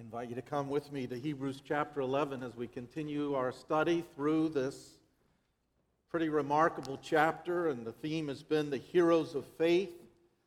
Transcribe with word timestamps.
Invite 0.00 0.30
you 0.30 0.34
to 0.34 0.42
come 0.42 0.70
with 0.70 0.90
me 0.92 1.06
to 1.06 1.18
Hebrews 1.18 1.60
chapter 1.62 2.00
11 2.00 2.42
as 2.42 2.56
we 2.56 2.66
continue 2.66 3.34
our 3.34 3.52
study 3.52 4.02
through 4.16 4.48
this 4.48 4.92
pretty 6.10 6.30
remarkable 6.30 6.98
chapter, 7.02 7.68
and 7.68 7.86
the 7.86 7.92
theme 7.92 8.28
has 8.28 8.42
been 8.42 8.70
the 8.70 8.78
heroes 8.78 9.34
of 9.34 9.44
faith. 9.58 9.90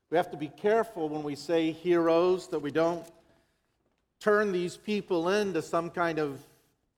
We 0.10 0.18
have 0.18 0.32
to 0.32 0.38
be 0.38 0.48
careful 0.48 1.08
when 1.08 1.22
we 1.22 1.36
say 1.36 1.72
heroes 1.72 2.48
that 2.48 2.60
we 2.60 2.72
don't 2.72 3.06
turn 4.20 4.52
these 4.52 4.76
people 4.76 5.30
into 5.30 5.62
some 5.62 5.92
kind 5.92 6.18
of 6.18 6.40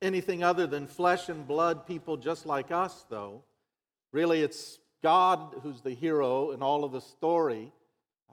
anything 0.02 0.42
other 0.42 0.66
than 0.66 0.88
flesh 0.88 1.28
and 1.28 1.46
blood 1.46 1.86
people 1.86 2.16
just 2.16 2.46
like 2.46 2.72
us, 2.72 3.06
though. 3.10 3.44
Really, 4.14 4.42
it's 4.42 4.80
God 5.04 5.56
who's 5.62 5.82
the 5.82 5.94
hero 5.94 6.52
in 6.52 6.62
all 6.62 6.86
of 6.86 6.94
the 6.94 7.02
story. 7.02 7.74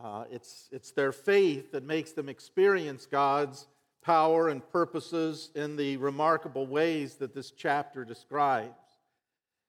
Uh, 0.01 0.25
it's, 0.31 0.69
it's 0.71 0.93
their 0.93 1.11
faith 1.11 1.73
that 1.73 1.83
makes 1.83 2.13
them 2.13 2.29
experience 2.29 3.05
God's 3.05 3.67
power 4.03 4.49
and 4.49 4.69
purposes 4.71 5.51
in 5.55 5.77
the 5.77 5.97
remarkable 5.97 6.67
ways 6.67 7.15
that 7.17 7.35
this 7.35 7.51
chapter 7.51 8.05
describes. 8.05 8.75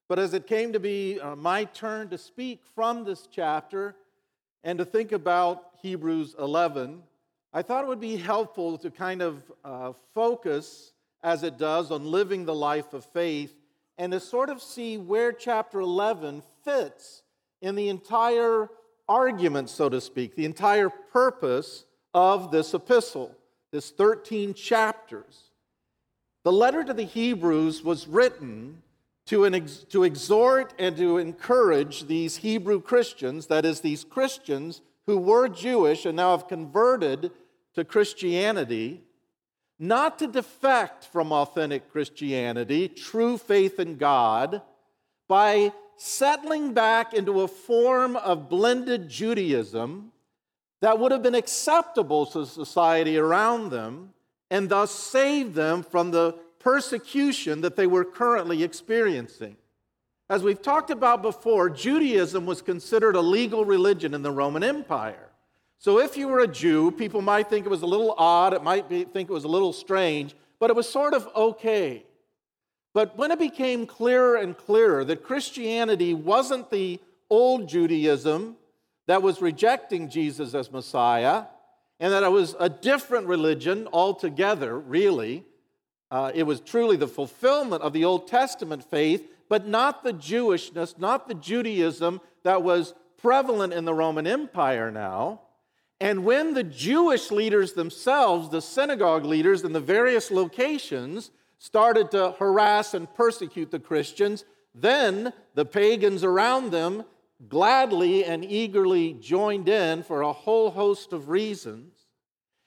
But 0.09 0.19
as 0.19 0.33
it 0.33 0.47
came 0.47 0.73
to 0.73 0.79
be 0.79 1.19
uh, 1.19 1.35
my 1.35 1.65
turn 1.65 2.09
to 2.09 2.17
speak 2.17 2.61
from 2.75 3.03
this 3.03 3.27
chapter 3.31 3.95
and 4.63 4.79
to 4.79 4.85
think 4.85 5.11
about 5.11 5.63
Hebrews 5.81 6.35
11, 6.37 7.03
I 7.53 7.61
thought 7.61 7.83
it 7.83 7.87
would 7.87 7.99
be 7.99 8.17
helpful 8.17 8.77
to 8.79 8.89
kind 8.89 9.21
of 9.21 9.43
uh, 9.63 9.93
focus, 10.13 10.93
as 11.23 11.43
it 11.43 11.57
does, 11.57 11.91
on 11.91 12.05
living 12.05 12.45
the 12.45 12.55
life 12.55 12.93
of 12.93 13.05
faith 13.05 13.53
and 13.97 14.11
to 14.11 14.19
sort 14.19 14.49
of 14.49 14.61
see 14.61 14.97
where 14.97 15.31
chapter 15.31 15.79
11 15.79 16.41
fits 16.63 17.21
in 17.61 17.75
the 17.75 17.89
entire 17.89 18.69
argument, 19.07 19.69
so 19.69 19.89
to 19.89 20.01
speak, 20.01 20.35
the 20.35 20.45
entire 20.45 20.89
purpose 20.89 21.85
of 22.13 22.51
this 22.51 22.73
epistle 22.73 23.35
this 23.73 23.89
13 23.89 24.53
chapters. 24.53 25.49
The 26.43 26.51
letter 26.51 26.83
to 26.83 26.93
the 26.93 27.05
Hebrews 27.05 27.83
was 27.83 28.07
written 28.07 28.83
to, 29.25 29.47
ex- 29.47 29.83
to 29.89 30.03
exhort 30.03 30.73
and 30.77 30.95
to 30.97 31.17
encourage 31.17 32.05
these 32.05 32.37
Hebrew 32.37 32.79
Christians, 32.79 33.47
that 33.47 33.65
is, 33.65 33.79
these 33.81 34.03
Christians 34.03 34.81
who 35.07 35.17
were 35.17 35.49
Jewish 35.49 36.05
and 36.05 36.15
now 36.15 36.37
have 36.37 36.47
converted 36.47 37.31
to 37.73 37.83
Christianity, 37.83 39.01
not 39.79 40.19
to 40.19 40.27
defect 40.27 41.05
from 41.05 41.31
authentic 41.31 41.91
Christianity, 41.91 42.87
true 42.87 43.39
faith 43.39 43.79
in 43.79 43.97
God, 43.97 44.61
by 45.27 45.73
settling 45.97 46.73
back 46.73 47.15
into 47.15 47.41
a 47.41 47.47
form 47.47 48.17
of 48.17 48.49
blended 48.49 49.09
Judaism 49.09 50.11
that 50.83 50.99
would 50.99 51.13
have 51.13 51.23
been 51.23 51.33
acceptable 51.33 52.25
to 52.25 52.45
society 52.45 53.17
around 53.17 53.69
them 53.69 54.09
and 54.51 54.67
thus 54.67 54.91
save 54.91 55.53
them 55.53 55.81
from 55.81 56.11
the 56.11 56.33
persecution 56.59 57.61
that 57.61 57.77
they 57.77 57.87
were 57.87 58.03
currently 58.03 58.63
experiencing. 58.63 59.55
As 60.29 60.43
we've 60.43 60.61
talked 60.61 60.89
about 60.89 61.21
before, 61.21 61.69
Judaism 61.69 62.45
was 62.45 62.61
considered 62.61 63.15
a 63.15 63.21
legal 63.21 63.63
religion 63.63 64.13
in 64.13 64.23
the 64.23 64.31
Roman 64.31 64.61
Empire. 64.61 65.29
So 65.77 65.99
if 65.99 66.17
you 66.17 66.27
were 66.27 66.41
a 66.41 66.47
Jew, 66.49 66.91
people 66.91 67.21
might 67.21 67.49
think 67.49 67.65
it 67.65 67.69
was 67.69 67.83
a 67.83 67.85
little 67.85 68.13
odd, 68.17 68.53
it 68.53 68.61
might 68.61 68.89
be, 68.89 69.05
think 69.05 69.29
it 69.29 69.33
was 69.33 69.45
a 69.45 69.47
little 69.47 69.71
strange, 69.71 70.35
but 70.59 70.69
it 70.69 70.75
was 70.75 70.89
sort 70.89 71.13
of 71.13 71.29
okay. 71.33 72.03
But 72.93 73.17
when 73.17 73.31
it 73.31 73.39
became 73.39 73.87
clearer 73.87 74.35
and 74.35 74.57
clearer 74.57 75.05
that 75.05 75.23
Christianity 75.23 76.13
wasn't 76.13 76.69
the 76.71 76.99
old 77.29 77.69
Judaism 77.69 78.57
that 79.07 79.21
was 79.21 79.41
rejecting 79.41 80.09
Jesus 80.09 80.53
as 80.53 80.71
Messiah, 80.71 81.45
and 81.99 82.13
that 82.13 82.23
it 82.23 82.31
was 82.31 82.55
a 82.59 82.69
different 82.69 83.27
religion 83.27 83.87
altogether, 83.93 84.77
really. 84.77 85.45
Uh, 86.11 86.31
it 86.33 86.43
was 86.43 86.59
truly 86.59 86.95
the 86.95 87.07
fulfillment 87.07 87.81
of 87.81 87.93
the 87.93 88.05
Old 88.05 88.27
Testament 88.27 88.83
faith, 88.83 89.27
but 89.49 89.67
not 89.67 90.03
the 90.03 90.13
Jewishness, 90.13 90.97
not 90.97 91.27
the 91.27 91.33
Judaism 91.33 92.21
that 92.43 92.63
was 92.63 92.93
prevalent 93.17 93.73
in 93.73 93.85
the 93.85 93.93
Roman 93.93 94.27
Empire 94.27 94.91
now. 94.91 95.41
And 95.99 96.25
when 96.25 96.53
the 96.53 96.63
Jewish 96.63 97.31
leaders 97.31 97.73
themselves, 97.73 98.49
the 98.49 98.61
synagogue 98.61 99.25
leaders 99.25 99.63
in 99.63 99.71
the 99.71 99.79
various 99.79 100.31
locations, 100.31 101.31
started 101.57 102.11
to 102.11 102.31
harass 102.37 102.93
and 102.93 103.13
persecute 103.15 103.71
the 103.71 103.79
Christians, 103.79 104.43
then 104.75 105.31
the 105.55 105.63
pagans 105.63 106.23
around 106.23 106.71
them 106.71 107.05
gladly 107.49 108.25
and 108.25 108.43
eagerly 108.43 109.13
joined 109.13 109.69
in 109.69 110.03
for 110.03 110.21
a 110.21 110.33
whole 110.33 110.71
host 110.71 111.13
of 111.13 111.29
reasons. 111.29 111.93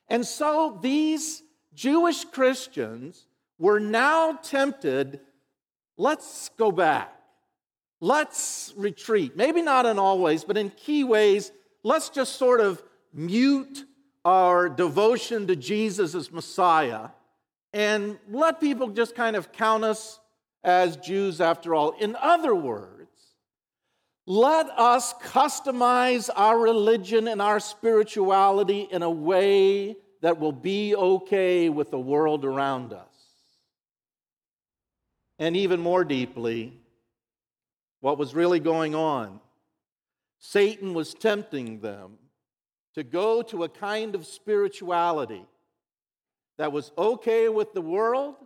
And 0.09 0.25
so 0.27 0.79
these 0.83 1.43
Jewish 1.75 2.25
Christians 2.25 3.27
were 3.59 3.81
now 3.81 4.33
tempted 4.33 5.21
let's 5.97 6.51
go 6.57 6.71
back. 6.71 7.13
Let's 8.01 8.75
retreat. 8.77 9.37
Maybe 9.37 9.63
not 9.63 9.87
in 9.87 9.99
all 9.99 10.19
ways, 10.19 10.45
but 10.45 10.59
in 10.59 10.71
key 10.71 11.05
ways, 11.05 11.51
let's 11.83 12.11
just 12.11 12.37
sort 12.37 12.61
of 12.61 12.83
mute 13.13 13.85
our 14.25 14.69
devotion 14.69 15.47
to 15.47 15.57
Jesus 15.57 16.15
as 16.15 16.31
Messiah 16.31 17.09
and 17.73 18.19
let 18.31 18.61
people 18.61 18.89
just 18.89 19.15
kind 19.15 19.37
of 19.37 19.53
count 19.53 19.85
us 19.85 20.21
as 20.63 20.97
Jews 20.97 21.41
after 21.41 21.75
all. 21.75 21.93
In 21.93 22.17
other 22.17 22.55
words, 22.55 23.06
let 24.27 24.67
us 24.71 25.15
customize 25.15 26.29
our 26.35 26.59
religion 26.59 27.29
and 27.29 27.41
our 27.41 27.61
spirituality 27.61 28.89
in 28.91 29.03
a 29.03 29.11
way 29.11 29.97
that 30.21 30.41
will 30.41 30.53
be 30.53 30.97
okay 30.97 31.69
with 31.69 31.93
the 31.93 31.99
world 31.99 32.45
around 32.45 32.93
us. 32.93 33.07
And 35.39 35.57
even 35.57 35.81
more 35.81 36.05
deeply, 36.05 36.77
what 38.01 38.19
was 38.19 38.35
really 38.35 38.61
going 38.61 38.95
on. 38.95 39.41
Satan 40.39 40.95
was 40.95 41.15
tempting 41.15 41.81
them 41.81 42.19
to 42.95 43.05
go 43.05 43.43
to 43.43 43.65
a 43.65 43.69
kind 43.69 44.15
of 44.15 44.27
spirituality 44.27 45.45
that 46.59 46.73
was 46.73 46.91
okay 46.97 47.49
with 47.49 47.73
the 47.75 47.83
world 47.83 48.37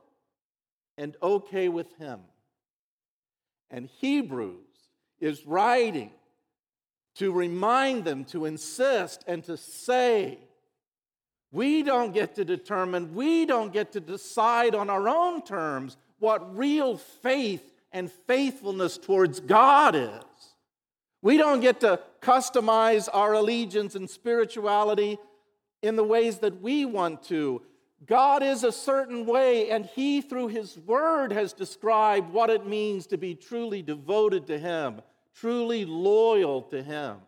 and 0.99 1.17
okay 1.23 1.69
with 1.69 1.93
him. 1.99 2.21
And 3.71 3.89
Hebrews 4.01 4.70
is 5.21 5.47
writing 5.47 6.11
to 7.17 7.33
remind 7.33 8.05
them, 8.05 8.25
to 8.25 8.47
insist, 8.47 9.25
and 9.27 9.45
to 9.45 9.57
say, 9.57 10.39
we 11.53 11.83
don't 11.83 12.15
get 12.15 12.37
to 12.37 12.45
determine, 12.45 13.15
we 13.15 13.45
don't 13.45 13.73
get 13.73 13.93
to 13.93 14.01
decide 14.01 14.75
on 14.75 14.89
our 14.89 15.09
own 15.09 15.43
terms 15.43 15.97
what 16.19 16.57
real 16.57 16.97
faith 16.97 17.73
and 17.93 18.11
faithfulness 18.11 18.97
towards 18.99 19.41
God 19.41 19.95
is. 19.95 20.11
We 21.23 21.37
don't 21.37 21.61
get 21.61 21.81
to 21.81 22.01
customize 22.23 23.09
our 23.13 23.35
allegiance 23.35 23.95
and 23.95 24.09
spirituality 24.09 25.19
in 25.83 25.97
the 25.97 26.05
ways 26.05 26.39
that 26.39 26.63
we 26.63 26.85
want 26.85 27.23
to. 27.25 27.63
God 28.07 28.43
is 28.43 28.65
a 28.65 28.73
certain 28.73 29.27
way, 29.27 29.71
and 29.71 29.85
He, 29.85 30.21
through 30.23 30.49
His 30.49 30.79
Word, 30.79 31.33
has 31.33 31.53
described 31.53 32.33
what 32.33 32.49
it 32.49 32.67
means 32.67 33.07
to 33.09 33.19
be 33.19 33.35
truly 33.35 33.83
devoted 33.83 34.47
to 34.47 34.59
Him, 34.59 35.03
truly 35.35 35.85
loyal 35.85 36.63
to 36.63 36.83
Him. 36.83 37.19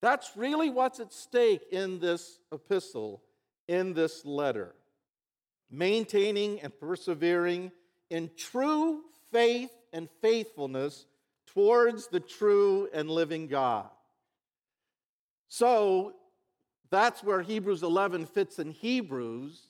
That's 0.00 0.36
really 0.36 0.70
what's 0.70 1.00
at 1.00 1.12
stake 1.12 1.62
in 1.72 1.98
this 1.98 2.38
epistle, 2.52 3.22
in 3.66 3.94
this 3.94 4.24
letter. 4.24 4.74
Maintaining 5.70 6.60
and 6.60 6.78
persevering 6.78 7.72
in 8.10 8.30
true 8.36 9.02
faith 9.32 9.72
and 9.92 10.08
faithfulness 10.20 11.06
towards 11.46 12.08
the 12.08 12.20
true 12.20 12.88
and 12.92 13.10
living 13.10 13.48
God. 13.48 13.88
So 15.48 16.14
that's 16.90 17.22
where 17.24 17.42
Hebrews 17.42 17.82
11 17.82 18.26
fits 18.26 18.58
in 18.58 18.70
Hebrews. 18.70 19.62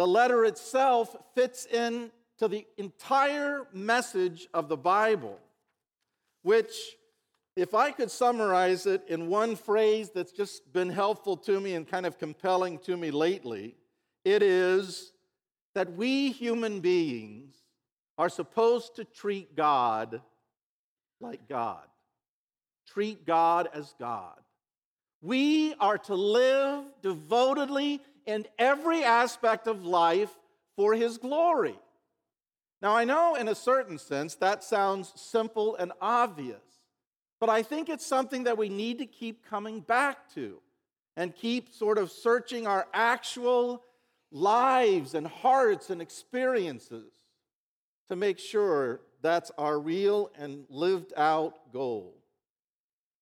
The 0.00 0.08
letter 0.08 0.46
itself 0.46 1.14
fits 1.34 1.66
in 1.66 2.10
to 2.38 2.48
the 2.48 2.66
entire 2.78 3.66
message 3.70 4.48
of 4.54 4.66
the 4.70 4.76
Bible 4.78 5.38
which, 6.40 6.96
if 7.54 7.74
I 7.74 7.90
could 7.90 8.10
summarize 8.10 8.86
it 8.86 9.02
in 9.08 9.28
one 9.28 9.56
phrase 9.56 10.08
that's 10.08 10.32
just 10.32 10.72
been 10.72 10.88
helpful 10.88 11.36
to 11.36 11.60
me 11.60 11.74
and 11.74 11.86
kind 11.86 12.06
of 12.06 12.16
compelling 12.16 12.78
to 12.78 12.96
me 12.96 13.10
lately, 13.10 13.76
it 14.24 14.42
is 14.42 15.12
that 15.74 15.92
we 15.92 16.32
human 16.32 16.80
beings 16.80 17.52
are 18.16 18.30
supposed 18.30 18.96
to 18.96 19.04
treat 19.04 19.54
God 19.54 20.22
like 21.20 21.46
God, 21.46 21.84
treat 22.86 23.26
God 23.26 23.68
as 23.74 23.94
God. 24.00 24.40
We 25.20 25.74
are 25.74 25.98
to 25.98 26.14
live 26.14 26.84
devotedly 27.02 28.00
in 28.26 28.46
every 28.58 29.04
aspect 29.04 29.66
of 29.66 29.84
life 29.84 30.30
for 30.76 30.94
His 30.94 31.18
glory. 31.18 31.78
Now, 32.82 32.96
I 32.96 33.04
know 33.04 33.34
in 33.34 33.48
a 33.48 33.54
certain 33.54 33.98
sense 33.98 34.34
that 34.36 34.64
sounds 34.64 35.12
simple 35.14 35.76
and 35.76 35.92
obvious, 36.00 36.62
but 37.38 37.48
I 37.48 37.62
think 37.62 37.88
it's 37.88 38.06
something 38.06 38.44
that 38.44 38.56
we 38.56 38.68
need 38.68 38.98
to 38.98 39.06
keep 39.06 39.44
coming 39.44 39.80
back 39.80 40.32
to 40.34 40.60
and 41.16 41.34
keep 41.34 41.72
sort 41.72 41.98
of 41.98 42.10
searching 42.10 42.66
our 42.66 42.86
actual 42.94 43.82
lives 44.30 45.14
and 45.14 45.26
hearts 45.26 45.90
and 45.90 46.00
experiences 46.00 47.12
to 48.08 48.16
make 48.16 48.38
sure 48.38 49.00
that's 49.22 49.50
our 49.58 49.78
real 49.78 50.30
and 50.38 50.64
lived 50.68 51.12
out 51.16 51.72
goal. 51.72 52.19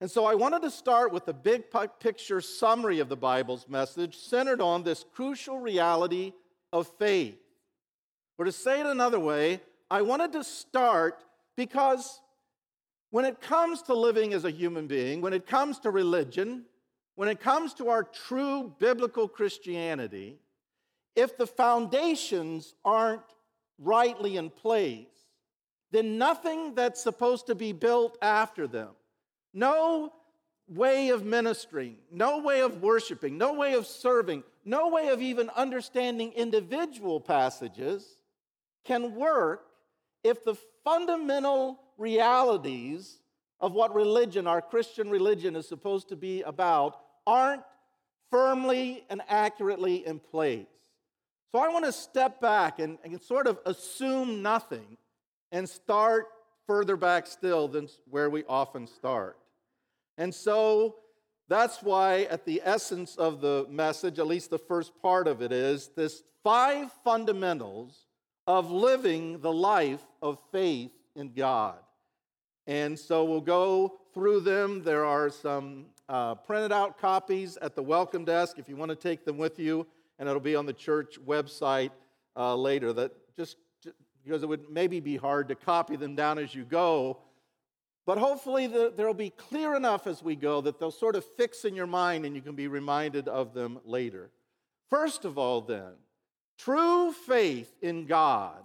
And 0.01 0.11
so 0.11 0.25
I 0.25 0.35
wanted 0.35 0.63
to 0.63 0.71
start 0.71 1.13
with 1.13 1.27
a 1.27 1.33
big 1.33 1.65
picture 1.99 2.41
summary 2.41 3.01
of 3.01 3.09
the 3.09 3.17
Bible's 3.17 3.69
message 3.69 4.17
centered 4.17 4.61
on 4.61 4.85
this 4.85 5.05
crucial 5.13 5.59
reality 5.59 6.33
of 6.73 6.87
faith. 6.99 7.39
Or 8.39 8.45
to 8.45 8.53
say 8.53 8.81
it 8.81 8.87
another 8.87 9.19
way, 9.19 9.61
I 9.91 10.03
wanted 10.03 10.33
to 10.33 10.45
start 10.45 11.25
because 11.57 12.21
when 13.11 13.25
it 13.25 13.41
comes 13.41 13.83
to 13.83 13.95
living 13.95 14.35
as 14.35 14.45
a 14.45 14.51
human 14.51 14.87
being, 14.87 15.21
when 15.21 15.33
it 15.33 15.47
comes 15.47 15.81
to 15.81 15.91
religion, 15.91 16.65
when 17.17 17.29
it 17.29 17.41
comes 17.41 17.75
to 17.75 17.89
our 17.89 18.05
true 18.05 18.73
biblical 18.79 19.27
Christianity, 19.27 20.39
if 21.17 21.37
the 21.37 21.47
foundations 21.47 22.75
aren't 22.85 23.23
rightly 23.79 24.37
in 24.37 24.51
place, 24.51 25.07
then 25.91 26.19
nothing 26.19 26.77
that's 26.77 27.03
supposed 27.03 27.47
to 27.47 27.57
be 27.57 27.73
built 27.73 28.17
after 28.23 28.69
them, 28.69 28.91
no 29.53 30.13
way 30.69 31.09
of 31.09 31.25
ministering, 31.25 31.97
no 32.11 32.39
way 32.39 32.61
of 32.61 32.83
worshiping, 32.83 33.39
no 33.39 33.55
way 33.55 33.75
of 33.75 33.87
serving, 33.87 34.45
no 34.65 34.89
way 34.89 35.09
of 35.09 35.23
even 35.23 35.49
understanding 35.51 36.33
individual 36.33 37.21
passages 37.21 38.05
can 38.85 39.15
work 39.15 39.67
if 40.23 40.45
the 40.45 40.57
fundamental 40.85 41.81
realities 41.97 43.19
of 43.61 43.73
what 43.73 43.95
religion, 43.95 44.47
our 44.47 44.61
Christian 44.61 45.11
religion, 45.11 45.57
is 45.57 45.67
supposed 45.67 46.09
to 46.11 46.17
be 46.17 46.43
about, 46.43 47.01
aren't 47.27 47.63
firmly 48.31 49.05
and 49.11 49.23
accurately 49.29 50.07
in 50.07 50.19
place. 50.19 50.67
So 51.51 51.59
I 51.59 51.69
want 51.69 51.87
to 51.87 51.93
step 51.93 52.41
back 52.41 52.79
and, 52.79 52.99
and 53.03 53.21
sort 53.23 53.47
of 53.47 53.59
assume 53.65 54.43
nothing 54.43 54.99
and 55.51 55.69
start 55.69 56.27
further 56.69 56.97
back 56.97 57.27
still 57.27 57.67
than 57.67 57.89
where 58.09 58.31
we 58.31 58.45
often 58.45 58.87
start. 58.87 59.39
And 60.19 60.33
so 60.33 60.97
that's 61.49 61.83
why, 61.83 62.25
at 62.25 62.45
the 62.45 62.61
essence 62.63 63.17
of 63.17 63.41
the 63.41 63.67
message, 63.71 64.19
at 64.19 64.27
least 64.27 64.51
the 64.51 64.59
first 64.59 64.93
part 65.01 65.27
of 65.27 65.41
it 65.41 65.51
is 65.51 65.89
this 65.97 66.23
five 66.45 66.93
fundamentals 67.03 68.07
of 68.47 68.71
living 68.71 69.41
the 69.41 69.53
life 69.53 70.05
of 70.21 70.39
faith 70.53 70.93
in 71.17 71.33
God. 71.33 71.79
And 72.67 72.99
so 72.99 73.25
we'll 73.25 73.41
go 73.41 74.01
through 74.13 74.41
them. 74.41 74.83
There 74.85 75.07
are 75.07 75.31
some 75.31 75.87
uh, 76.07 76.35
printed 76.35 76.71
out 76.71 76.99
copies 76.99 77.57
at 77.57 77.75
the 77.75 77.83
welcome 77.83 78.27
desk 78.27 78.59
if 78.59 78.69
you 78.69 78.77
want 78.77 78.91
to 78.91 78.97
take 78.97 79.25
them 79.25 79.39
with 79.39 79.59
you, 79.59 79.87
and 80.19 80.29
it'll 80.29 80.39
be 80.39 80.55
on 80.55 80.67
the 80.67 80.75
church 80.75 81.19
website 81.27 81.93
uh, 82.37 82.55
later. 82.55 82.93
That 82.93 83.13
just 83.37 83.57
because 84.29 84.43
it 84.43 84.49
would 84.49 84.69
maybe 84.71 85.01
be 85.01 85.17
hard 85.17 85.49
to 85.49 85.55
copy 85.55 85.97
them 85.97 86.15
down 86.15 86.39
as 86.39 86.55
you 86.55 86.63
go. 86.63 87.17
But 88.05 88.19
hopefully, 88.19 88.67
the, 88.67 88.93
they'll 88.95 89.15
be 89.15 89.31
clear 89.31 89.75
enough 89.75 90.07
as 90.07 90.23
we 90.23 90.37
go 90.37 90.61
that 90.61 90.79
they'll 90.79 90.91
sort 90.91 91.17
of 91.17 91.25
fix 91.25 91.65
in 91.65 91.75
your 91.75 91.87
mind 91.87 92.27
and 92.27 92.37
you 92.37 92.43
can 92.43 92.55
be 92.55 92.69
reminded 92.69 93.27
of 93.27 93.55
them 93.55 93.79
later. 93.87 94.31
First 94.91 95.25
of 95.25 95.39
all, 95.39 95.63
then, 95.63 95.93
true 96.59 97.13
faith 97.13 97.75
in 97.81 98.07
God 98.07 98.63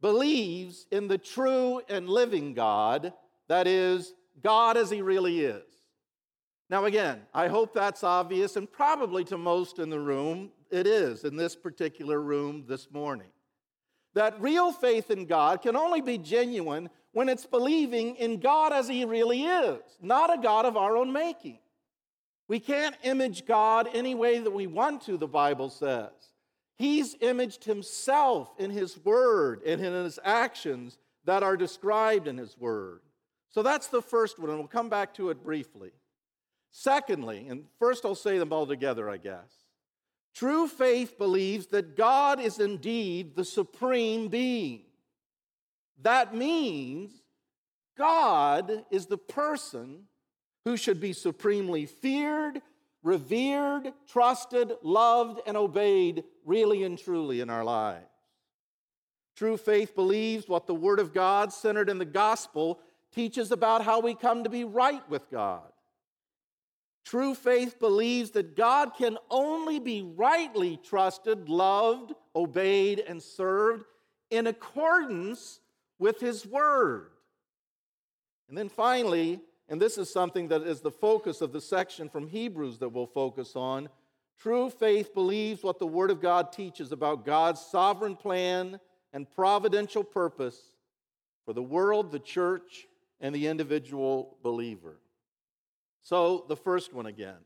believes 0.00 0.86
in 0.90 1.06
the 1.06 1.18
true 1.18 1.82
and 1.88 2.08
living 2.08 2.54
God, 2.54 3.12
that 3.48 3.66
is, 3.66 4.14
God 4.42 4.78
as 4.78 4.90
He 4.90 5.02
really 5.02 5.40
is. 5.40 5.62
Now, 6.70 6.86
again, 6.86 7.20
I 7.34 7.48
hope 7.48 7.74
that's 7.74 8.02
obvious, 8.02 8.56
and 8.56 8.70
probably 8.70 9.24
to 9.24 9.36
most 9.36 9.78
in 9.78 9.90
the 9.90 10.00
room, 10.00 10.50
it 10.70 10.86
is 10.86 11.24
in 11.24 11.36
this 11.36 11.54
particular 11.54 12.20
room 12.22 12.64
this 12.66 12.90
morning. 12.90 13.28
That 14.14 14.40
real 14.40 14.72
faith 14.72 15.10
in 15.10 15.26
God 15.26 15.62
can 15.62 15.76
only 15.76 16.00
be 16.00 16.18
genuine 16.18 16.90
when 17.12 17.28
it's 17.28 17.46
believing 17.46 18.16
in 18.16 18.40
God 18.40 18.72
as 18.72 18.88
He 18.88 19.04
really 19.04 19.44
is, 19.44 19.80
not 20.00 20.32
a 20.32 20.40
God 20.40 20.66
of 20.66 20.76
our 20.76 20.96
own 20.96 21.12
making. 21.12 21.58
We 22.48 22.60
can't 22.60 22.96
image 23.02 23.46
God 23.46 23.88
any 23.94 24.14
way 24.14 24.38
that 24.38 24.50
we 24.50 24.66
want 24.66 25.02
to, 25.02 25.16
the 25.16 25.26
Bible 25.26 25.70
says. 25.70 26.10
He's 26.76 27.16
imaged 27.20 27.64
himself 27.64 28.52
in 28.58 28.70
his 28.70 28.98
word 29.04 29.62
and 29.64 29.80
in 29.80 29.92
his 29.92 30.18
actions 30.24 30.98
that 31.24 31.42
are 31.42 31.56
described 31.56 32.26
in 32.26 32.38
his 32.38 32.58
word. 32.58 33.00
So 33.50 33.62
that's 33.62 33.86
the 33.86 34.02
first 34.02 34.38
one, 34.38 34.50
and 34.50 34.58
we'll 34.58 34.68
come 34.68 34.88
back 34.88 35.14
to 35.14 35.30
it 35.30 35.44
briefly. 35.44 35.92
Secondly, 36.70 37.46
and 37.48 37.64
first 37.78 38.04
I'll 38.04 38.14
say 38.14 38.38
them 38.38 38.52
all 38.52 38.66
together, 38.66 39.08
I 39.08 39.18
guess. 39.18 39.61
True 40.34 40.66
faith 40.66 41.18
believes 41.18 41.66
that 41.68 41.96
God 41.96 42.40
is 42.40 42.58
indeed 42.58 43.36
the 43.36 43.44
supreme 43.44 44.28
being. 44.28 44.82
That 46.00 46.34
means 46.34 47.10
God 47.96 48.84
is 48.90 49.06
the 49.06 49.18
person 49.18 50.04
who 50.64 50.76
should 50.76 51.00
be 51.00 51.12
supremely 51.12 51.86
feared 51.86 52.62
revered, 53.02 53.92
trusted, 54.08 54.72
loved, 54.82 55.40
and 55.46 55.56
obeyed 55.56 56.24
really 56.44 56.84
and 56.84 56.98
truly 56.98 57.40
in 57.40 57.50
our 57.50 57.64
lives. 57.64 58.06
True 59.36 59.56
faith 59.56 59.94
believes 59.94 60.48
what 60.48 60.66
the 60.66 60.74
Word 60.74 61.00
of 61.00 61.12
God, 61.12 61.52
centered 61.52 61.88
in 61.88 61.98
the 61.98 62.04
gospel, 62.04 62.78
teaches 63.12 63.50
about 63.50 63.82
how 63.82 64.00
we 64.00 64.14
come 64.14 64.44
to 64.44 64.50
be 64.50 64.64
right 64.64 65.08
with 65.10 65.30
God. 65.30 65.71
True 67.04 67.34
faith 67.34 67.78
believes 67.80 68.30
that 68.30 68.56
God 68.56 68.92
can 68.96 69.18
only 69.30 69.78
be 69.78 70.02
rightly 70.02 70.78
trusted, 70.82 71.48
loved, 71.48 72.12
obeyed, 72.34 73.00
and 73.00 73.22
served 73.22 73.84
in 74.30 74.46
accordance 74.46 75.60
with 75.98 76.20
His 76.20 76.46
Word. 76.46 77.10
And 78.48 78.56
then 78.56 78.68
finally, 78.68 79.40
and 79.68 79.80
this 79.80 79.98
is 79.98 80.10
something 80.10 80.48
that 80.48 80.62
is 80.62 80.80
the 80.80 80.90
focus 80.90 81.40
of 81.40 81.52
the 81.52 81.60
section 81.60 82.08
from 82.08 82.26
Hebrews 82.26 82.78
that 82.78 82.90
we'll 82.90 83.06
focus 83.06 83.56
on. 83.56 83.88
True 84.38 84.70
faith 84.70 85.14
believes 85.14 85.62
what 85.62 85.78
the 85.78 85.86
Word 85.86 86.10
of 86.10 86.20
God 86.20 86.52
teaches 86.52 86.92
about 86.92 87.24
God's 87.24 87.60
sovereign 87.60 88.16
plan 88.16 88.78
and 89.12 89.30
providential 89.30 90.04
purpose 90.04 90.58
for 91.44 91.52
the 91.52 91.62
world, 91.62 92.12
the 92.12 92.18
church, 92.18 92.86
and 93.20 93.34
the 93.34 93.46
individual 93.46 94.36
believer. 94.42 94.96
So, 96.02 96.44
the 96.48 96.56
first 96.56 96.92
one 96.92 97.06
again. 97.06 97.38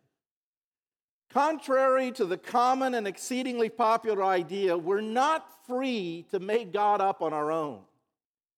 Contrary 1.30 2.12
to 2.12 2.24
the 2.24 2.38
common 2.38 2.94
and 2.94 3.06
exceedingly 3.06 3.68
popular 3.68 4.24
idea, 4.24 4.78
we're 4.78 5.00
not 5.00 5.66
free 5.66 6.24
to 6.30 6.38
make 6.38 6.72
God 6.72 7.00
up 7.00 7.20
on 7.20 7.32
our 7.32 7.50
own. 7.50 7.80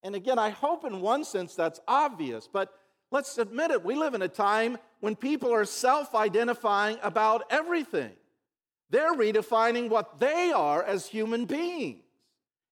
And 0.02 0.14
again, 0.14 0.38
I 0.38 0.50
hope 0.50 0.84
in 0.84 1.00
one 1.00 1.24
sense 1.24 1.54
that's 1.54 1.80
obvious, 1.88 2.48
but 2.50 2.72
Let's 3.10 3.38
admit 3.38 3.70
it, 3.70 3.84
we 3.84 3.94
live 3.94 4.14
in 4.14 4.22
a 4.22 4.28
time 4.28 4.76
when 5.00 5.16
people 5.16 5.52
are 5.52 5.64
self 5.64 6.14
identifying 6.14 6.98
about 7.02 7.44
everything. 7.50 8.12
They're 8.90 9.14
redefining 9.14 9.88
what 9.88 10.20
they 10.20 10.52
are 10.52 10.82
as 10.82 11.06
human 11.06 11.46
beings. 11.46 12.02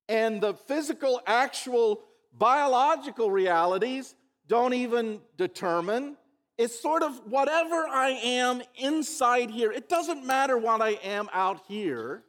And 0.09 0.41
the 0.41 0.53
physical, 0.53 1.21
actual, 1.25 2.01
biological 2.37 3.29
realities 3.29 4.15
don't 4.47 4.73
even 4.73 5.21
determine. 5.37 6.17
It's 6.57 6.79
sort 6.79 7.03
of 7.03 7.21
whatever 7.29 7.87
I 7.87 8.09
am 8.09 8.61
inside 8.75 9.51
here. 9.51 9.71
It 9.71 9.87
doesn't 9.87 10.25
matter 10.25 10.57
what 10.57 10.81
I 10.81 10.91
am 11.03 11.29
out 11.31 11.61
here. 11.67 12.23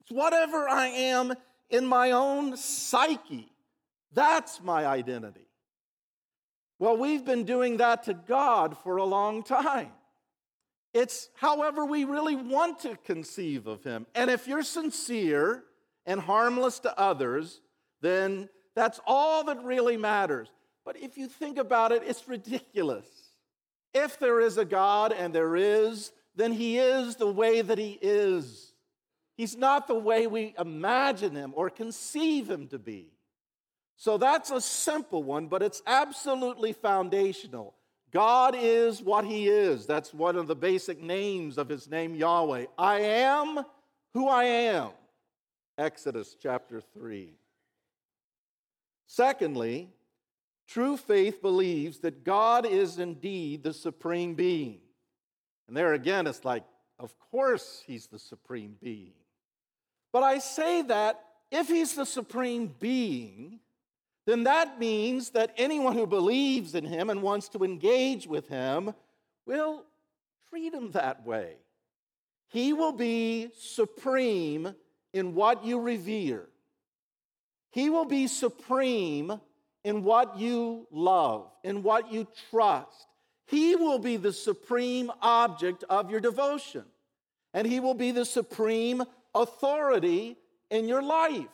It's 0.00 0.10
whatever 0.10 0.68
I 0.68 0.86
am 0.86 1.34
in 1.68 1.86
my 1.86 2.12
own 2.12 2.56
psyche. 2.56 3.52
That's 4.12 4.62
my 4.62 4.86
identity. 4.86 5.46
Well, 6.78 6.96
we've 6.96 7.24
been 7.24 7.44
doing 7.44 7.76
that 7.76 8.04
to 8.04 8.14
God 8.14 8.78
for 8.78 8.96
a 8.96 9.04
long 9.04 9.42
time. 9.42 9.90
It's 10.94 11.28
however 11.36 11.84
we 11.84 12.04
really 12.04 12.34
want 12.34 12.80
to 12.80 12.96
conceive 13.04 13.66
of 13.66 13.84
Him. 13.84 14.06
And 14.14 14.30
if 14.30 14.48
you're 14.48 14.62
sincere 14.62 15.64
and 16.06 16.18
harmless 16.18 16.80
to 16.80 16.98
others, 16.98 17.60
then 18.00 18.48
that's 18.74 18.98
all 19.06 19.44
that 19.44 19.62
really 19.62 19.98
matters. 19.98 20.48
But 20.84 20.96
if 20.96 21.18
you 21.18 21.28
think 21.28 21.58
about 21.58 21.92
it, 21.92 22.02
it's 22.04 22.26
ridiculous. 22.26 23.06
If 23.94 24.18
there 24.18 24.40
is 24.40 24.58
a 24.58 24.64
God, 24.64 25.12
and 25.12 25.34
there 25.34 25.56
is, 25.56 26.12
then 26.36 26.52
He 26.52 26.78
is 26.78 27.16
the 27.16 27.30
way 27.30 27.60
that 27.60 27.78
He 27.78 27.98
is. 28.00 28.72
He's 29.36 29.56
not 29.56 29.86
the 29.86 29.94
way 29.94 30.26
we 30.26 30.54
imagine 30.58 31.34
Him 31.34 31.52
or 31.56 31.70
conceive 31.70 32.48
Him 32.50 32.68
to 32.68 32.78
be. 32.78 33.08
So 33.96 34.16
that's 34.16 34.50
a 34.50 34.60
simple 34.60 35.22
one, 35.22 35.48
but 35.48 35.62
it's 35.62 35.82
absolutely 35.86 36.72
foundational. 36.72 37.74
God 38.12 38.54
is 38.56 39.02
what 39.02 39.24
He 39.24 39.48
is. 39.48 39.86
That's 39.86 40.14
one 40.14 40.36
of 40.36 40.46
the 40.46 40.56
basic 40.56 41.02
names 41.02 41.58
of 41.58 41.68
His 41.68 41.88
name, 41.88 42.14
Yahweh. 42.14 42.66
I 42.78 43.00
am 43.00 43.64
who 44.14 44.28
I 44.28 44.44
am. 44.44 44.90
Exodus 45.78 46.36
chapter 46.40 46.80
3. 46.80 47.30
Secondly, 49.06 49.88
true 50.70 50.96
faith 50.96 51.42
believes 51.42 51.98
that 51.98 52.24
God 52.24 52.64
is 52.64 52.98
indeed 52.98 53.62
the 53.62 53.74
supreme 53.74 54.34
being. 54.34 54.80
And 55.68 55.76
there 55.76 55.94
again, 55.94 56.26
it's 56.26 56.44
like, 56.44 56.64
of 56.98 57.14
course, 57.30 57.82
He's 57.86 58.06
the 58.06 58.18
supreme 58.18 58.76
being. 58.80 59.12
But 60.12 60.22
I 60.22 60.38
say 60.38 60.82
that 60.82 61.20
if 61.50 61.68
he's 61.68 61.94
the 61.94 62.06
supreme 62.06 62.74
being, 62.78 63.60
then 64.26 64.44
that 64.44 64.78
means 64.78 65.30
that 65.30 65.54
anyone 65.56 65.94
who 65.94 66.06
believes 66.06 66.74
in 66.74 66.84
him 66.84 67.10
and 67.10 67.22
wants 67.22 67.48
to 67.50 67.64
engage 67.64 68.26
with 68.26 68.48
him 68.48 68.94
will 69.46 69.84
treat 70.48 70.72
him 70.72 70.92
that 70.92 71.26
way. 71.26 71.56
He 72.48 72.72
will 72.72 72.92
be 72.92 73.50
supreme 73.58 74.74
in 75.12 75.34
what 75.34 75.64
you 75.64 75.80
revere. 75.80 76.48
He 77.70 77.90
will 77.90 78.04
be 78.04 78.26
supreme 78.26 79.40
in 79.84 80.02
what 80.04 80.38
you 80.38 80.86
love, 80.90 81.50
in 81.64 81.82
what 81.82 82.12
you 82.12 82.26
trust. 82.50 83.06
He 83.46 83.74
will 83.76 83.98
be 83.98 84.16
the 84.16 84.32
supreme 84.32 85.10
object 85.20 85.84
of 85.90 86.10
your 86.10 86.20
devotion, 86.20 86.84
and 87.52 87.66
He 87.66 87.80
will 87.80 87.94
be 87.94 88.12
the 88.12 88.24
supreme 88.24 89.02
authority 89.34 90.36
in 90.70 90.88
your 90.88 91.02
life. 91.02 91.48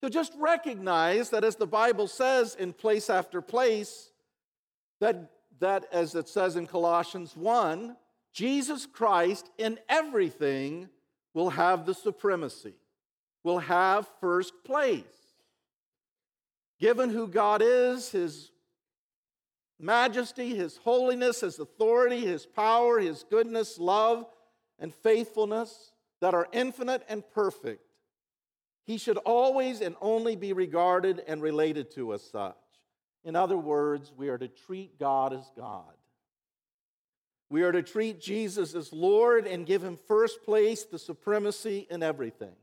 So 0.00 0.08
just 0.08 0.32
recognize 0.38 1.30
that, 1.30 1.44
as 1.44 1.56
the 1.56 1.66
Bible 1.66 2.06
says 2.06 2.54
in 2.54 2.72
place 2.72 3.08
after 3.08 3.40
place, 3.40 4.10
that, 5.00 5.30
that 5.60 5.86
as 5.92 6.14
it 6.14 6.28
says 6.28 6.56
in 6.56 6.66
Colossians 6.66 7.36
1, 7.36 7.96
Jesus 8.32 8.84
Christ 8.84 9.50
in 9.56 9.78
everything 9.88 10.88
will 11.34 11.50
have 11.50 11.86
the 11.86 11.94
supremacy, 11.94 12.74
will 13.42 13.58
have 13.58 14.06
first 14.20 14.52
place. 14.64 15.04
Given 16.78 17.10
who 17.10 17.26
God 17.28 17.62
is, 17.64 18.10
His 18.10 18.50
majesty, 19.78 20.54
His 20.54 20.76
holiness, 20.76 21.40
His 21.40 21.58
authority, 21.58 22.20
His 22.20 22.46
power, 22.46 22.98
His 22.98 23.24
goodness, 23.28 23.78
love, 23.78 24.26
and 24.78 24.94
faithfulness 24.94 25.92
that 26.20 26.34
are 26.34 26.48
infinite 26.52 27.02
and 27.08 27.22
perfect, 27.32 27.82
He 28.84 28.98
should 28.98 29.18
always 29.18 29.80
and 29.80 29.96
only 30.00 30.36
be 30.36 30.52
regarded 30.52 31.22
and 31.26 31.40
related 31.40 31.90
to 31.92 32.12
as 32.12 32.22
such. 32.22 32.56
In 33.24 33.34
other 33.34 33.56
words, 33.56 34.12
we 34.16 34.28
are 34.28 34.38
to 34.38 34.48
treat 34.48 34.98
God 34.98 35.32
as 35.32 35.50
God. 35.56 35.84
We 37.48 37.62
are 37.62 37.72
to 37.72 37.82
treat 37.82 38.20
Jesus 38.20 38.74
as 38.74 38.92
Lord 38.92 39.46
and 39.46 39.66
give 39.66 39.82
Him 39.82 39.96
first 40.08 40.42
place, 40.44 40.84
the 40.84 40.98
supremacy 40.98 41.86
in 41.90 42.02
everything. 42.02 42.54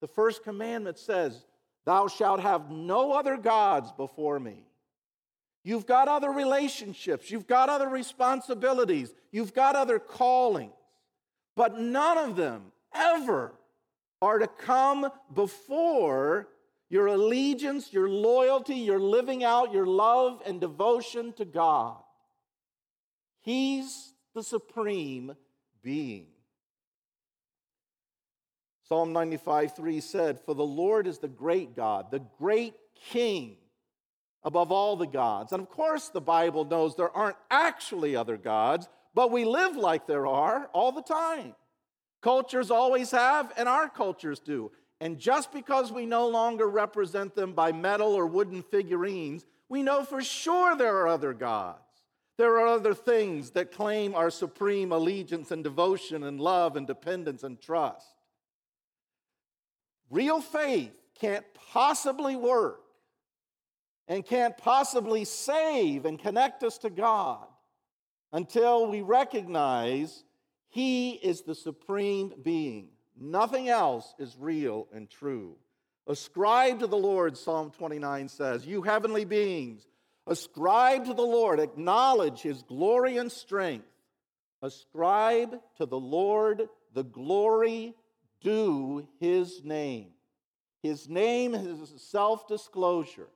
The 0.00 0.08
first 0.08 0.44
commandment 0.44 0.98
says, 0.98 1.46
Thou 1.84 2.08
shalt 2.08 2.40
have 2.40 2.70
no 2.70 3.12
other 3.12 3.36
gods 3.36 3.92
before 3.92 4.40
me. 4.40 4.64
You've 5.62 5.86
got 5.86 6.08
other 6.08 6.30
relationships, 6.30 7.30
you've 7.30 7.46
got 7.46 7.68
other 7.68 7.88
responsibilities, 7.88 9.14
you've 9.32 9.54
got 9.54 9.76
other 9.76 9.98
callings, 9.98 10.72
but 11.56 11.78
none 11.78 12.18
of 12.18 12.36
them 12.36 12.72
ever 12.94 13.54
are 14.20 14.38
to 14.38 14.46
come 14.46 15.10
before 15.32 16.48
your 16.90 17.06
allegiance, 17.06 17.92
your 17.92 18.08
loyalty, 18.08 18.76
your 18.76 19.00
living 19.00 19.42
out 19.42 19.72
your 19.72 19.86
love 19.86 20.42
and 20.46 20.60
devotion 20.60 21.32
to 21.32 21.44
God. 21.44 21.96
He's 23.40 24.12
the 24.34 24.42
supreme 24.42 25.34
being. 25.82 26.33
Psalm 28.88 29.12
95 29.12 29.74
3 29.74 30.00
said, 30.00 30.40
For 30.40 30.54
the 30.54 30.62
Lord 30.62 31.06
is 31.06 31.18
the 31.18 31.28
great 31.28 31.74
God, 31.74 32.10
the 32.10 32.22
great 32.38 32.74
King 33.10 33.56
above 34.42 34.70
all 34.70 34.96
the 34.96 35.06
gods. 35.06 35.52
And 35.52 35.62
of 35.62 35.70
course, 35.70 36.08
the 36.08 36.20
Bible 36.20 36.64
knows 36.64 36.94
there 36.94 37.16
aren't 37.16 37.36
actually 37.50 38.14
other 38.14 38.36
gods, 38.36 38.88
but 39.14 39.30
we 39.30 39.44
live 39.44 39.76
like 39.76 40.06
there 40.06 40.26
are 40.26 40.68
all 40.74 40.92
the 40.92 41.02
time. 41.02 41.54
Cultures 42.20 42.70
always 42.70 43.10
have, 43.10 43.52
and 43.56 43.68
our 43.68 43.88
cultures 43.88 44.38
do. 44.38 44.70
And 45.00 45.18
just 45.18 45.52
because 45.52 45.92
we 45.92 46.06
no 46.06 46.28
longer 46.28 46.68
represent 46.68 47.34
them 47.34 47.52
by 47.52 47.72
metal 47.72 48.12
or 48.14 48.26
wooden 48.26 48.62
figurines, 48.62 49.44
we 49.68 49.82
know 49.82 50.04
for 50.04 50.22
sure 50.22 50.76
there 50.76 50.96
are 50.96 51.08
other 51.08 51.32
gods. 51.32 51.80
There 52.36 52.58
are 52.58 52.66
other 52.66 52.94
things 52.94 53.50
that 53.50 53.72
claim 53.72 54.14
our 54.14 54.30
supreme 54.30 54.92
allegiance 54.92 55.50
and 55.50 55.62
devotion 55.62 56.24
and 56.24 56.40
love 56.40 56.76
and 56.76 56.86
dependence 56.86 57.44
and 57.44 57.60
trust. 57.60 58.13
Real 60.14 60.40
faith 60.40 60.92
can't 61.20 61.44
possibly 61.72 62.36
work 62.36 62.84
and 64.06 64.24
can't 64.24 64.56
possibly 64.56 65.24
save 65.24 66.04
and 66.04 66.20
connect 66.20 66.62
us 66.62 66.78
to 66.78 66.90
God 66.90 67.44
until 68.32 68.86
we 68.86 69.02
recognize 69.02 70.22
He 70.68 71.14
is 71.14 71.42
the 71.42 71.56
supreme 71.56 72.32
being. 72.40 72.90
Nothing 73.20 73.68
else 73.68 74.14
is 74.20 74.36
real 74.38 74.86
and 74.94 75.10
true. 75.10 75.56
Ascribe 76.06 76.78
to 76.78 76.86
the 76.86 76.96
Lord, 76.96 77.36
Psalm 77.36 77.72
29 77.72 78.28
says, 78.28 78.64
you 78.64 78.82
heavenly 78.82 79.24
beings, 79.24 79.84
ascribe 80.28 81.06
to 81.06 81.14
the 81.14 81.22
Lord, 81.22 81.58
acknowledge 81.58 82.40
His 82.40 82.62
glory 82.62 83.16
and 83.16 83.32
strength. 83.32 83.88
Ascribe 84.62 85.58
to 85.78 85.86
the 85.86 85.98
Lord 85.98 86.68
the 86.92 87.02
glory 87.02 87.96
due 88.44 89.08
His 89.18 89.64
name. 89.64 90.10
His 90.82 91.08
name 91.08 91.54
is 91.54 91.92
self 91.96 92.46
disclosure. 92.46 93.28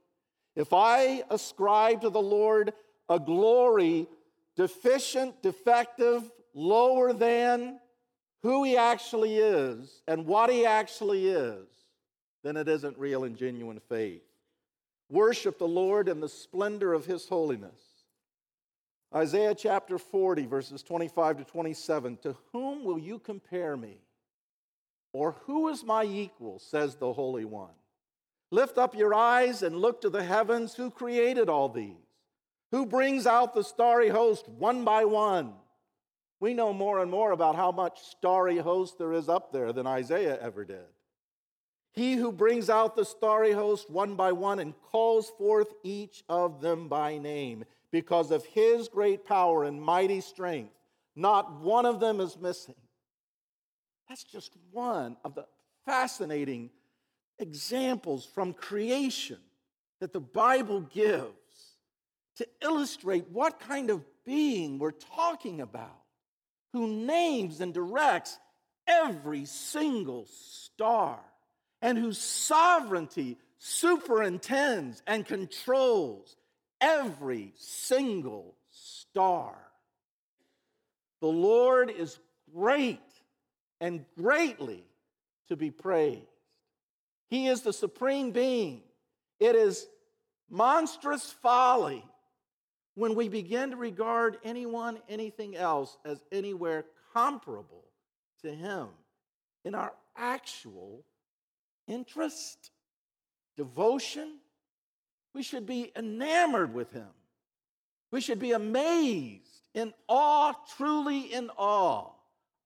If 0.55 0.73
I 0.73 1.25
ascribe 1.31 2.03
to 2.03 2.11
the 2.11 2.21
Lord 2.21 2.73
a 3.09 3.19
glory 3.19 4.07
deficient, 4.55 5.43
defective, 5.43 6.31
lower 6.53 7.13
than 7.13 7.81
who 8.43 8.65
He 8.65 8.77
actually 8.77 9.39
is 9.39 10.03
and 10.07 10.27
what 10.27 10.51
He 10.51 10.67
actually 10.67 11.29
is, 11.29 11.67
then 12.45 12.57
it 12.57 12.69
isn't 12.69 12.99
real 12.99 13.25
and 13.25 13.37
genuine 13.37 13.81
faith. 13.89 14.23
Worship 15.09 15.59
the 15.59 15.67
Lord 15.67 16.09
in 16.09 16.21
the 16.21 16.29
splendor 16.29 16.93
of 16.93 17.07
His 17.07 17.27
holiness. 17.27 17.81
Isaiah 19.15 19.55
chapter 19.55 19.97
40, 19.97 20.45
verses 20.45 20.83
25 20.83 21.39
to 21.39 21.45
27 21.45 22.19
To 22.19 22.37
whom 22.53 22.85
will 22.85 22.99
you 22.99 23.19
compare 23.19 23.77
me? 23.77 24.03
Or 25.19 25.33
who 25.47 25.67
is 25.67 25.83
my 25.83 26.05
equal, 26.05 26.61
says 26.61 26.95
the 26.95 27.13
Holy 27.13 27.45
One? 27.45 27.75
Lift 28.53 28.79
up 28.79 28.95
your 28.95 29.13
eyes 29.13 29.65
and 29.65 29.75
look 29.75 30.01
to 30.03 30.11
the 30.11 30.23
heavens. 30.23 30.77
Who 30.77 30.93
created 30.93 31.49
all 31.49 31.69
these? 31.69 31.97
Who 32.71 32.87
brings 32.87 33.27
out 33.27 33.53
the 33.53 33.65
starry 33.65 34.11
host 34.11 34.49
one 34.49 34.85
by 34.85 35.07
one? 35.07 35.55
We 36.39 36.55
know 36.55 36.73
more 36.73 37.03
and 37.03 37.11
more 37.11 37.33
about 37.33 37.57
how 37.57 37.73
much 37.73 37.99
starry 38.01 38.59
host 38.59 38.97
there 38.97 39.13
is 39.13 39.29
up 39.29 39.51
there 39.51 39.73
than 39.73 39.89
Isaiah 39.89 40.39
ever 40.41 40.65
did. 40.65 40.87
He 41.91 42.15
who 42.15 42.31
brings 42.31 42.71
out 42.71 42.95
the 42.95 43.05
starry 43.05 43.51
host 43.51 43.91
one 43.91 44.15
by 44.15 44.31
one 44.31 44.61
and 44.61 44.73
calls 44.83 45.33
forth 45.37 45.75
each 45.83 46.23
of 46.29 46.61
them 46.61 46.87
by 46.87 47.19
name, 47.19 47.65
because 47.91 48.31
of 48.31 48.45
his 48.45 48.87
great 48.87 49.27
power 49.27 49.65
and 49.65 49.83
mighty 49.83 50.21
strength, 50.21 50.79
not 51.17 51.61
one 51.61 51.87
of 51.87 51.99
them 51.99 52.21
is 52.21 52.39
missing. 52.39 52.77
That's 54.09 54.25
just 54.25 54.53
one 54.73 55.17
of 55.25 55.35
the 55.35 55.47
fascinating 55.85 56.71
examples 57.39 58.25
from 58.25 58.55
creation 58.55 59.39
that 60.01 60.13
the 60.13 60.21
Bible 60.21 60.81
gives 60.81 61.77
to 62.37 62.47
illustrate 62.63 63.29
what 63.31 63.61
kind 63.61 63.91
of 63.91 64.05
being 64.25 64.79
we're 64.79 64.93
talking 64.93 65.61
about, 65.61 66.03
who 66.73 66.87
names 66.87 67.61
and 67.61 67.75
directs 67.75 68.39
every 68.87 69.45
single 69.45 70.27
star, 70.27 71.19
and 71.83 71.99
whose 71.99 72.19
sovereignty 72.19 73.37
superintends 73.59 75.03
and 75.07 75.27
controls 75.27 76.37
every 76.81 77.53
single 77.57 78.55
star. 78.71 79.57
The 81.21 81.27
Lord 81.27 81.91
is 81.91 82.19
great 82.55 83.01
and 83.81 84.05
greatly 84.17 84.85
to 85.49 85.57
be 85.57 85.71
praised. 85.71 86.27
He 87.29 87.49
is 87.49 87.63
the 87.63 87.73
supreme 87.73 88.33
being. 88.33 88.83
It 89.41 89.55
is 89.55 89.87
monstrous 90.51 91.31
folly 91.31 92.05
when 92.95 93.15
we 93.15 93.29
begin 93.29 93.71
to 93.71 93.77
regard 93.77 94.39
anyone, 94.43 94.99
anything 95.09 95.57
else 95.57 95.97
as 96.05 96.25
anywhere 96.33 96.85
comparable 97.13 97.85
to 98.43 98.53
Him 98.53 98.89
in 99.65 99.75
our 99.75 99.93
actual 100.17 101.05
interest, 101.87 102.71
devotion. 103.57 104.39
We 105.35 105.43
should 105.43 105.67
be 105.67 105.93
enamored 105.95 106.75
with 106.75 106.93
Him. 106.93 107.09
We 108.11 108.21
should 108.21 108.39
be 108.39 108.53
amazed, 108.53 109.45
in 109.75 109.93
awe, 110.09 110.55
truly 110.77 111.33
in 111.33 111.51
awe 111.57 112.11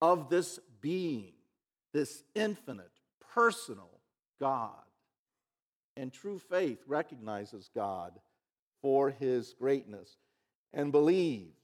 of 0.01 0.31
this 0.31 0.61
being, 0.83 1.33
this 1.95 2.23
infinite, 2.35 2.93
personal, 3.33 4.01
God. 4.39 4.71
And 5.97 6.13
true 6.13 6.39
faith 6.39 6.83
recognizes 6.87 7.71
God 7.75 8.13
for 8.83 9.11
his 9.11 9.55
greatness 9.59 10.17
and 10.75 10.93
believes 10.93 11.57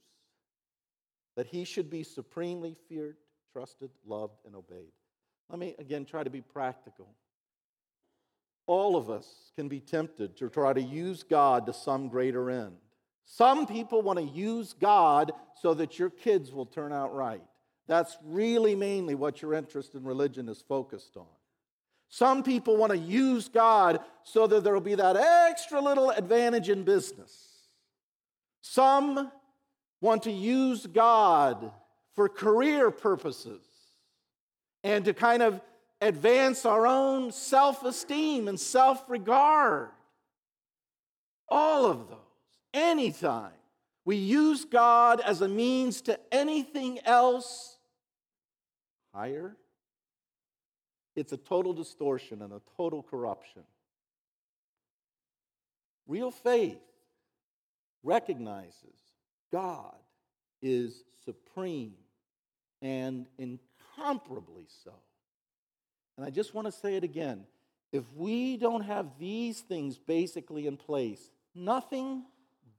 that 1.35 1.47
he 1.47 1.63
should 1.63 1.89
be 1.89 2.03
supremely 2.03 2.75
feared, 2.87 3.17
trusted, 3.53 3.89
loved, 4.05 4.39
and 4.45 4.55
obeyed. 4.55 4.91
Let 5.49 5.59
me 5.59 5.75
again 5.79 6.05
try 6.05 6.23
to 6.23 6.29
be 6.29 6.41
practical. 6.41 7.07
All 8.67 8.95
of 8.95 9.09
us 9.09 9.51
can 9.55 9.67
be 9.67 9.79
tempted 9.79 10.37
to 10.37 10.49
try 10.49 10.73
to 10.73 10.81
use 10.81 11.23
God 11.23 11.65
to 11.65 11.73
some 11.73 12.07
greater 12.07 12.51
end. 12.51 12.75
Some 13.25 13.65
people 13.65 14.01
want 14.01 14.19
to 14.19 14.25
use 14.25 14.73
God 14.73 15.31
so 15.61 15.73
that 15.75 15.97
your 15.97 16.09
kids 16.09 16.51
will 16.51 16.65
turn 16.65 16.93
out 16.93 17.15
right. 17.15 17.41
That's 17.89 18.15
really 18.23 18.75
mainly 18.75 19.15
what 19.15 19.41
your 19.41 19.55
interest 19.55 19.95
in 19.95 20.03
religion 20.03 20.47
is 20.47 20.61
focused 20.61 21.17
on. 21.17 21.25
Some 22.07 22.43
people 22.43 22.77
want 22.77 22.91
to 22.91 22.97
use 22.97 23.49
God 23.49 23.99
so 24.23 24.45
that 24.45 24.63
there 24.63 24.73
will 24.75 24.79
be 24.79 24.93
that 24.93 25.15
extra 25.15 25.81
little 25.81 26.11
advantage 26.11 26.69
in 26.69 26.83
business. 26.83 27.33
Some 28.61 29.31
want 30.01 30.23
to 30.23 30.31
use 30.31 30.85
God 30.85 31.71
for 32.13 32.29
career 32.29 32.91
purposes 32.91 33.63
and 34.83 35.03
to 35.05 35.13
kind 35.15 35.41
of 35.41 35.59
advance 35.99 36.67
our 36.67 36.85
own 36.85 37.31
self 37.31 37.83
esteem 37.83 38.47
and 38.47 38.59
self 38.59 39.03
regard. 39.09 39.89
All 41.47 41.87
of 41.87 42.07
those, 42.07 42.17
anytime 42.71 43.49
we 44.05 44.17
use 44.17 44.63
God 44.63 45.21
as 45.21 45.41
a 45.41 45.47
means 45.47 46.01
to 46.01 46.19
anything 46.31 46.99
else 47.03 47.77
higher, 49.13 49.55
it's 51.15 51.33
a 51.33 51.37
total 51.37 51.73
distortion 51.73 52.41
and 52.41 52.53
a 52.53 52.61
total 52.77 53.03
corruption. 53.03 53.63
Real 56.07 56.31
faith 56.31 56.79
recognizes 58.03 58.95
God 59.51 59.95
is 60.61 61.03
supreme 61.25 61.93
and 62.81 63.27
incomparably 63.37 64.67
so. 64.83 64.93
And 66.17 66.25
I 66.25 66.29
just 66.29 66.53
want 66.53 66.67
to 66.67 66.71
say 66.71 66.95
it 66.95 67.03
again. 67.03 67.45
If 67.91 68.03
we 68.15 68.57
don't 68.57 68.83
have 68.83 69.07
these 69.19 69.61
things 69.61 69.97
basically 69.97 70.67
in 70.67 70.77
place, 70.77 71.31
nothing 71.55 72.23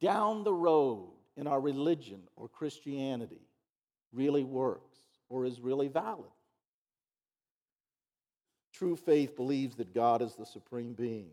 down 0.01 0.45
the 0.45 0.53
road 0.53 1.13
in 1.37 1.47
our 1.47 1.61
religion 1.61 2.23
or 2.37 2.49
Christianity 2.49 3.43
really 4.13 4.45
works 4.45 4.90
or 5.31 5.47
is 5.47 5.61
really 5.61 5.89
valid. 5.89 6.29
True 8.75 8.97
faith 8.97 9.37
believes 9.37 9.77
that 9.77 9.95
God 9.95 10.21
is 10.21 10.35
the 10.35 10.45
supreme 10.45 10.93
being. 10.93 11.31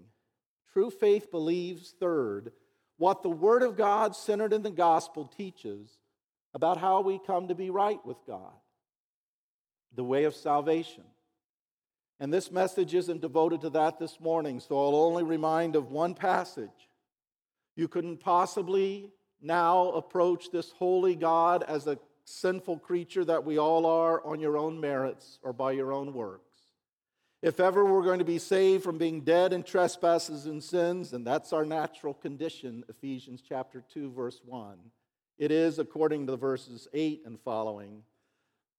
True 0.71 0.89
faith 0.89 1.31
believes, 1.31 1.93
third, 1.99 2.51
what 2.97 3.23
the 3.23 3.29
Word 3.29 3.63
of 3.63 3.75
God, 3.75 4.15
centered 4.15 4.53
in 4.53 4.63
the 4.63 4.71
gospel, 4.71 5.25
teaches 5.25 5.97
about 6.53 6.77
how 6.77 7.01
we 7.01 7.19
come 7.19 7.47
to 7.47 7.55
be 7.55 7.69
right 7.69 8.03
with 8.05 8.17
God, 8.25 8.53
the 9.95 10.03
way 10.03 10.23
of 10.23 10.35
salvation. 10.35 11.03
And 12.19 12.33
this 12.33 12.51
message 12.51 12.95
isn't 12.95 13.21
devoted 13.21 13.61
to 13.61 13.69
that 13.71 13.99
this 13.99 14.19
morning, 14.19 14.59
so 14.59 14.75
I'll 14.77 14.95
only 14.95 15.23
remind 15.23 15.75
of 15.75 15.91
one 15.91 16.15
passage. 16.15 16.89
You 17.75 17.87
couldn't 17.87 18.17
possibly 18.17 19.11
now 19.39 19.89
approach 19.91 20.49
this 20.49 20.71
holy 20.71 21.15
God 21.15 21.63
as 21.63 21.85
a 21.85 21.99
sinful 22.27 22.77
creature 22.79 23.23
that 23.23 23.45
we 23.45 23.57
all 23.57 23.85
are 23.85 24.23
on 24.25 24.41
your 24.41 24.57
own 24.57 24.79
merits 24.81 25.39
or 25.43 25.53
by 25.53 25.71
your 25.71 25.93
own 25.93 26.13
works. 26.13 26.43
If 27.41 27.61
ever 27.61 27.85
we're 27.85 28.03
going 28.03 28.19
to 28.19 28.25
be 28.25 28.39
saved 28.39 28.83
from 28.83 28.97
being 28.97 29.21
dead 29.21 29.53
in 29.53 29.63
trespasses 29.63 30.45
and 30.45 30.61
sins, 30.61 31.13
and 31.13 31.25
that's 31.25 31.53
our 31.53 31.63
natural 31.63 32.13
condition, 32.13 32.83
Ephesians 32.89 33.41
chapter 33.47 33.81
2, 33.93 34.11
verse 34.11 34.41
1, 34.43 34.77
it 35.37 35.51
is 35.51 35.79
according 35.79 36.25
to 36.25 36.31
the 36.31 36.37
verses 36.37 36.87
8 36.93 37.21
and 37.25 37.39
following. 37.39 38.03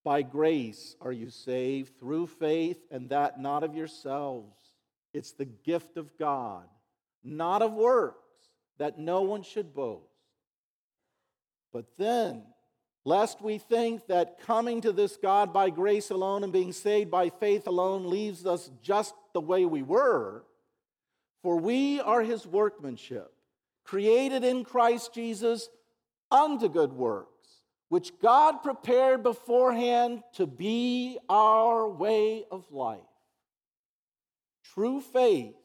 By 0.04 0.22
grace 0.22 0.96
are 1.00 1.12
you 1.12 1.30
saved 1.30 1.98
through 1.98 2.26
faith, 2.26 2.80
and 2.90 3.08
that 3.08 3.40
not 3.40 3.64
of 3.64 3.74
yourselves. 3.74 4.60
It's 5.14 5.32
the 5.32 5.46
gift 5.46 5.96
of 5.96 6.18
God, 6.18 6.64
not 7.24 7.62
of 7.62 7.72
works, 7.72 8.18
that 8.76 8.98
no 8.98 9.22
one 9.22 9.42
should 9.42 9.72
boast. 9.72 10.04
But 11.72 11.96
then, 11.96 12.42
lest 13.08 13.40
we 13.40 13.58
think 13.58 14.06
that 14.06 14.40
coming 14.40 14.80
to 14.82 14.92
this 14.92 15.16
God 15.16 15.52
by 15.52 15.70
grace 15.70 16.10
alone 16.10 16.44
and 16.44 16.52
being 16.52 16.72
saved 16.72 17.10
by 17.10 17.30
faith 17.30 17.66
alone 17.66 18.08
leaves 18.08 18.46
us 18.46 18.70
just 18.82 19.14
the 19.32 19.40
way 19.40 19.64
we 19.64 19.82
were, 19.82 20.44
for 21.42 21.56
we 21.56 22.00
are 22.00 22.22
his 22.22 22.46
workmanship, 22.46 23.32
created 23.84 24.44
in 24.44 24.64
Christ 24.64 25.14
Jesus 25.14 25.68
unto 26.30 26.68
good 26.68 26.92
works 26.92 27.38
which 27.88 28.12
God 28.20 28.62
prepared 28.62 29.22
beforehand 29.22 30.22
to 30.34 30.46
be 30.46 31.18
our 31.28 31.88
way 31.88 32.44
of 32.50 32.70
life. 32.70 33.00
True 34.74 35.00
faith 35.00 35.56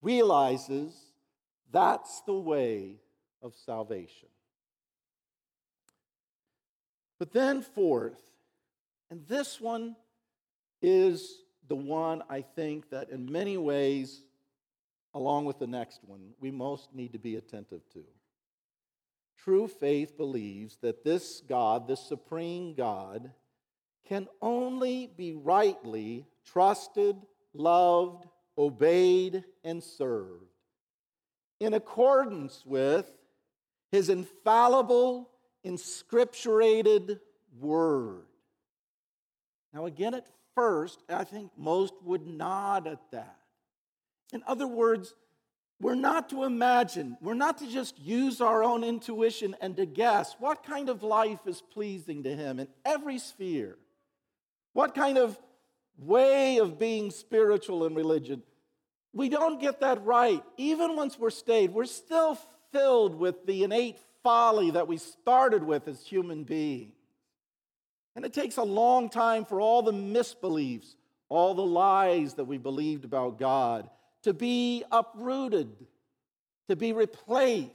realizes 0.00 0.94
that's 1.72 2.22
the 2.22 2.38
way 2.38 3.00
of 3.42 3.54
salvation. 3.66 4.28
But 7.18 7.32
then, 7.32 7.62
fourth, 7.62 8.20
and 9.10 9.26
this 9.26 9.60
one 9.60 9.96
is 10.80 11.42
the 11.66 11.76
one 11.76 12.22
I 12.28 12.42
think 12.42 12.90
that 12.90 13.10
in 13.10 13.30
many 13.30 13.56
ways, 13.56 14.22
along 15.14 15.44
with 15.44 15.58
the 15.58 15.66
next 15.66 16.00
one, 16.04 16.34
we 16.40 16.50
most 16.50 16.94
need 16.94 17.12
to 17.12 17.18
be 17.18 17.36
attentive 17.36 17.82
to. 17.94 18.04
True 19.36 19.68
faith 19.68 20.16
believes 20.16 20.76
that 20.82 21.04
this 21.04 21.42
God, 21.48 21.88
this 21.88 22.00
supreme 22.00 22.74
God, 22.74 23.30
can 24.08 24.28
only 24.40 25.10
be 25.16 25.34
rightly 25.34 26.26
trusted, 26.44 27.16
loved, 27.52 28.26
obeyed, 28.56 29.44
and 29.64 29.82
served 29.82 30.48
in 31.60 31.74
accordance 31.74 32.62
with 32.64 33.10
his 33.90 34.08
infallible, 34.08 35.30
inscripturated 35.64 37.20
word. 37.58 38.26
Now, 39.72 39.86
again, 39.86 40.14
at 40.14 40.26
first, 40.54 41.02
I 41.08 41.24
think 41.24 41.50
most 41.56 41.94
would 42.04 42.26
nod 42.26 42.86
at 42.86 43.00
that. 43.12 43.36
In 44.32 44.42
other 44.46 44.66
words, 44.66 45.14
we're 45.80 45.94
not 45.94 46.30
to 46.30 46.44
imagine, 46.44 47.16
we're 47.20 47.34
not 47.34 47.58
to 47.58 47.70
just 47.70 47.98
use 47.98 48.40
our 48.40 48.64
own 48.64 48.82
intuition 48.82 49.54
and 49.60 49.76
to 49.76 49.86
guess 49.86 50.34
what 50.38 50.64
kind 50.64 50.88
of 50.88 51.02
life 51.02 51.40
is 51.46 51.62
pleasing 51.72 52.24
to 52.24 52.34
Him 52.34 52.58
in 52.58 52.68
every 52.84 53.18
sphere. 53.18 53.78
What 54.72 54.94
kind 54.94 55.18
of 55.18 55.38
way 55.98 56.58
of 56.58 56.78
being 56.78 57.10
spiritual 57.10 57.84
in 57.84 57.94
religion. 57.94 58.42
We 59.12 59.28
don't 59.28 59.60
get 59.60 59.80
that 59.80 60.04
right. 60.04 60.42
Even 60.56 60.96
once 60.96 61.18
we're 61.18 61.30
saved, 61.30 61.74
we're 61.74 61.86
still 61.86 62.38
filled 62.72 63.14
with 63.14 63.46
the 63.46 63.64
innate 63.64 63.98
folly 64.22 64.70
that 64.72 64.88
we 64.88 64.96
started 64.96 65.62
with 65.62 65.88
as 65.88 66.04
human 66.06 66.44
beings. 66.44 66.94
And 68.16 68.24
it 68.24 68.32
takes 68.32 68.56
a 68.56 68.62
long 68.62 69.08
time 69.10 69.44
for 69.44 69.60
all 69.60 69.82
the 69.82 69.92
misbeliefs, 69.92 70.96
all 71.28 71.54
the 71.54 71.64
lies 71.64 72.34
that 72.34 72.44
we 72.44 72.58
believed 72.58 73.04
about 73.04 73.38
God 73.38 73.88
to 74.22 74.32
be 74.34 74.82
uprooted, 74.90 75.70
to 76.68 76.76
be 76.76 76.92
replaced. 76.92 77.70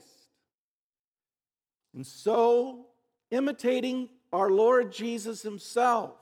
And 1.94 2.06
so, 2.06 2.86
imitating 3.30 4.08
our 4.32 4.50
Lord 4.50 4.92
Jesus 4.92 5.42
Himself, 5.42 6.12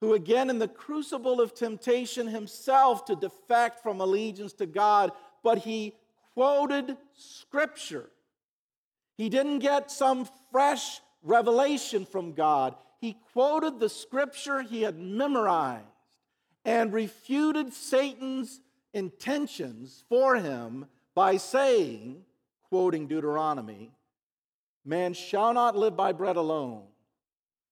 who 0.00 0.14
again 0.14 0.50
in 0.50 0.58
the 0.58 0.68
crucible 0.68 1.40
of 1.40 1.54
temptation 1.54 2.26
himself 2.26 3.04
to 3.06 3.16
defect 3.16 3.82
from 3.82 4.00
allegiance 4.00 4.52
to 4.54 4.66
God, 4.66 5.12
but 5.42 5.58
he 5.58 5.94
quoted 6.34 6.96
Scripture. 7.14 8.10
He 9.18 9.28
didn't 9.28 9.58
get 9.58 9.90
some 9.90 10.28
fresh 10.52 11.00
revelation 11.22 12.06
from 12.06 12.32
God. 12.32 12.76
He 13.00 13.16
quoted 13.32 13.80
the 13.80 13.88
Scripture 13.88 14.62
he 14.62 14.82
had 14.82 14.96
memorized 14.96 15.84
and 16.64 16.92
refuted 16.92 17.72
Satan's 17.72 18.60
intentions 18.94 20.04
for 20.08 20.36
him 20.36 20.86
by 21.14 21.36
saying, 21.36 22.24
quoting 22.68 23.08
Deuteronomy, 23.08 23.90
Man 24.84 25.12
shall 25.14 25.52
not 25.52 25.76
live 25.76 25.96
by 25.96 26.12
bread 26.12 26.36
alone, 26.36 26.84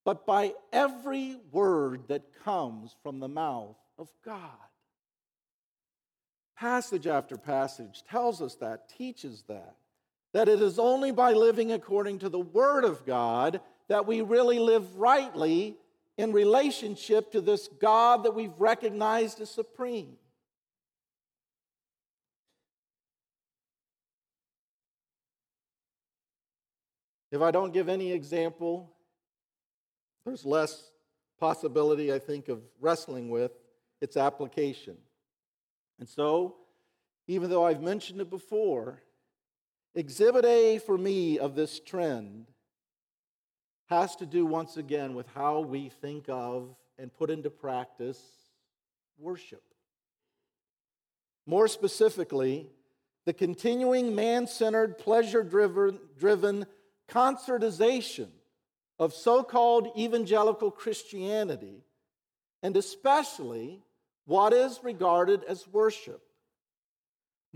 but 0.03 0.25
by 0.25 0.53
every 0.73 1.37
word 1.51 2.09
that 2.09 2.43
comes 2.43 2.95
from 3.01 3.19
the 3.19 3.27
mouth 3.27 3.77
of 3.97 4.09
God. 4.23 4.41
Passage 6.57 7.07
after 7.07 7.37
passage 7.37 8.03
tells 8.09 8.41
us 8.41 8.55
that, 8.55 8.89
teaches 8.89 9.43
that, 9.47 9.77
that 10.33 10.49
it 10.49 10.61
is 10.61 10.77
only 10.77 11.11
by 11.11 11.33
living 11.33 11.71
according 11.71 12.19
to 12.19 12.29
the 12.29 12.39
Word 12.39 12.83
of 12.83 13.05
God 13.05 13.61
that 13.87 14.05
we 14.05 14.21
really 14.21 14.59
live 14.59 14.95
rightly 14.97 15.77
in 16.17 16.33
relationship 16.33 17.31
to 17.31 17.41
this 17.41 17.67
God 17.79 18.23
that 18.23 18.35
we've 18.35 18.57
recognized 18.57 19.39
as 19.39 19.49
supreme. 19.49 20.17
If 27.31 27.41
I 27.41 27.51
don't 27.51 27.73
give 27.73 27.89
any 27.89 28.11
example, 28.11 28.93
there's 30.25 30.45
less 30.45 30.91
possibility, 31.39 32.13
I 32.13 32.19
think, 32.19 32.47
of 32.47 32.61
wrestling 32.79 33.29
with 33.29 33.51
its 34.01 34.17
application. 34.17 34.97
And 35.99 36.07
so, 36.07 36.55
even 37.27 37.49
though 37.49 37.65
I've 37.65 37.81
mentioned 37.81 38.21
it 38.21 38.29
before, 38.29 39.01
exhibit 39.97 40.45
A 40.45 40.77
for 40.77 40.95
me 40.95 41.39
of 41.39 41.55
this 41.55 41.79
trend 41.79 42.45
has 43.87 44.15
to 44.17 44.27
do 44.27 44.45
once 44.45 44.77
again 44.77 45.15
with 45.15 45.25
how 45.33 45.61
we 45.61 45.89
think 45.89 46.25
of 46.29 46.75
and 46.99 47.11
put 47.11 47.31
into 47.31 47.49
practice 47.49 48.21
worship. 49.17 49.63
More 51.47 51.67
specifically, 51.67 52.67
the 53.25 53.33
continuing 53.33 54.13
man 54.13 54.45
centered, 54.45 54.99
pleasure 54.99 55.41
driven 55.41 56.67
concertization 57.09 58.29
of 58.99 59.13
so 59.13 59.41
called 59.41 59.89
evangelical 59.97 60.69
Christianity, 60.69 61.83
and 62.61 62.77
especially 62.77 63.81
what 64.25 64.53
is 64.53 64.79
regarded 64.83 65.43
as 65.45 65.67
worship. 65.67 66.21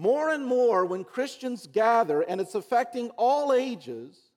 More 0.01 0.31
and 0.31 0.43
more, 0.43 0.83
when 0.83 1.03
Christians 1.03 1.67
gather, 1.67 2.21
and 2.21 2.41
it's 2.41 2.55
affecting 2.55 3.11
all 3.17 3.53
ages, 3.53 4.31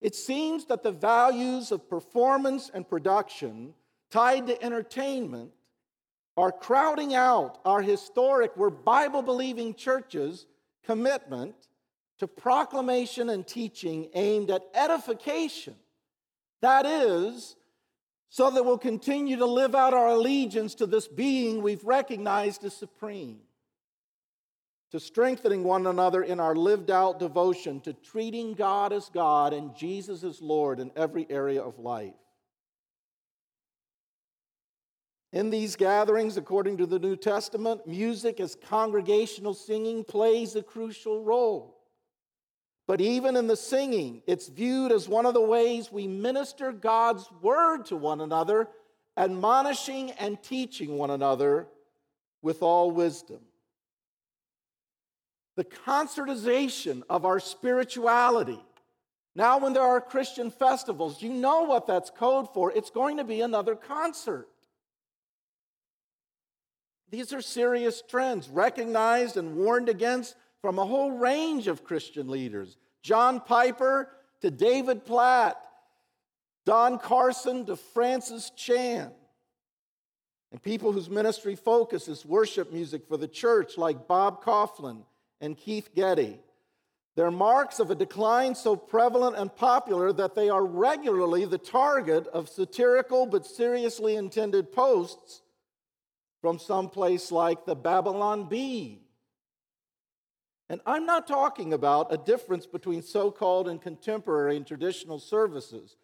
it 0.00 0.16
seems 0.16 0.64
that 0.64 0.82
the 0.82 0.90
values 0.90 1.70
of 1.70 1.88
performance 1.88 2.72
and 2.74 2.88
production 2.88 3.72
tied 4.10 4.48
to 4.48 4.60
entertainment 4.60 5.52
are 6.36 6.50
crowding 6.50 7.14
out 7.14 7.60
our 7.64 7.80
historic, 7.80 8.56
we're 8.56 8.68
Bible 8.68 9.22
believing 9.22 9.74
churches' 9.74 10.46
commitment 10.82 11.54
to 12.18 12.26
proclamation 12.26 13.30
and 13.30 13.46
teaching 13.46 14.08
aimed 14.14 14.50
at 14.50 14.64
edification. 14.74 15.76
That 16.62 16.84
is, 16.84 17.54
so 18.28 18.50
that 18.50 18.64
we'll 18.64 18.76
continue 18.76 19.36
to 19.36 19.46
live 19.46 19.76
out 19.76 19.94
our 19.94 20.08
allegiance 20.08 20.74
to 20.74 20.86
this 20.86 21.06
being 21.06 21.62
we've 21.62 21.84
recognized 21.84 22.64
as 22.64 22.74
supreme, 22.74 23.38
to 24.90 24.98
strengthening 24.98 25.62
one 25.62 25.86
another 25.86 26.22
in 26.22 26.40
our 26.40 26.56
lived 26.56 26.90
out 26.90 27.18
devotion, 27.18 27.80
to 27.82 27.92
treating 27.92 28.54
God 28.54 28.92
as 28.92 29.08
God 29.08 29.52
and 29.52 29.76
Jesus 29.76 30.24
as 30.24 30.42
Lord 30.42 30.80
in 30.80 30.90
every 30.96 31.26
area 31.30 31.62
of 31.62 31.78
life. 31.78 32.14
In 35.32 35.50
these 35.50 35.76
gatherings, 35.76 36.36
according 36.36 36.78
to 36.78 36.86
the 36.86 36.98
New 36.98 37.14
Testament, 37.14 37.86
music 37.86 38.40
as 38.40 38.56
congregational 38.68 39.54
singing 39.54 40.02
plays 40.02 40.56
a 40.56 40.62
crucial 40.62 41.22
role. 41.22 41.76
But 42.88 43.00
even 43.00 43.36
in 43.36 43.46
the 43.46 43.56
singing, 43.56 44.22
it's 44.26 44.48
viewed 44.48 44.90
as 44.90 45.08
one 45.08 45.24
of 45.24 45.34
the 45.34 45.40
ways 45.40 45.92
we 45.92 46.08
minister 46.08 46.72
God's 46.72 47.30
word 47.40 47.86
to 47.86 47.96
one 47.96 48.20
another, 48.20 48.68
admonishing 49.16 50.10
and 50.12 50.42
teaching 50.42 50.98
one 50.98 51.10
another 51.10 51.68
with 52.42 52.60
all 52.62 52.90
wisdom. 52.90 53.38
The 55.60 55.64
concertization 55.86 57.02
of 57.10 57.26
our 57.26 57.38
spirituality. 57.38 58.58
Now, 59.36 59.58
when 59.58 59.74
there 59.74 59.82
are 59.82 60.00
Christian 60.00 60.50
festivals, 60.50 61.20
you 61.20 61.28
know 61.28 61.64
what 61.64 61.86
that's 61.86 62.08
code 62.08 62.48
for. 62.54 62.72
It's 62.72 62.88
going 62.88 63.18
to 63.18 63.24
be 63.24 63.42
another 63.42 63.76
concert. 63.76 64.48
These 67.10 67.34
are 67.34 67.42
serious 67.42 68.02
trends, 68.08 68.48
recognized 68.48 69.36
and 69.36 69.54
warned 69.54 69.90
against 69.90 70.34
from 70.62 70.78
a 70.78 70.86
whole 70.86 71.10
range 71.10 71.66
of 71.66 71.84
Christian 71.84 72.30
leaders 72.30 72.78
John 73.02 73.38
Piper 73.38 74.08
to 74.40 74.50
David 74.50 75.04
Platt, 75.04 75.60
Don 76.64 76.98
Carson 76.98 77.66
to 77.66 77.76
Francis 77.76 78.48
Chan, 78.56 79.12
and 80.52 80.62
people 80.62 80.90
whose 80.90 81.10
ministry 81.10 81.54
focus 81.54 82.08
is 82.08 82.24
worship 82.24 82.72
music 82.72 83.06
for 83.06 83.18
the 83.18 83.28
church, 83.28 83.76
like 83.76 84.08
Bob 84.08 84.42
Kauflin 84.42 85.04
and 85.40 85.56
Keith 85.56 85.94
Getty. 85.94 86.40
They're 87.16 87.30
marks 87.30 87.80
of 87.80 87.90
a 87.90 87.94
decline 87.94 88.54
so 88.54 88.76
prevalent 88.76 89.36
and 89.36 89.54
popular 89.54 90.12
that 90.12 90.34
they 90.34 90.48
are 90.48 90.64
regularly 90.64 91.44
the 91.44 91.58
target 91.58 92.26
of 92.28 92.48
satirical 92.48 93.26
but 93.26 93.46
seriously 93.46 94.16
intended 94.16 94.72
posts 94.72 95.42
from 96.40 96.58
some 96.58 96.88
place 96.88 97.30
like 97.30 97.66
the 97.66 97.74
Babylon 97.74 98.48
Bee. 98.48 99.02
And 100.68 100.80
I'm 100.86 101.04
not 101.04 101.26
talking 101.26 101.72
about 101.72 102.12
a 102.12 102.16
difference 102.16 102.64
between 102.64 103.02
so 103.02 103.32
called 103.32 103.68
and 103.68 103.82
contemporary 103.82 104.56
and 104.56 104.66
traditional 104.66 105.18
services. 105.18 105.96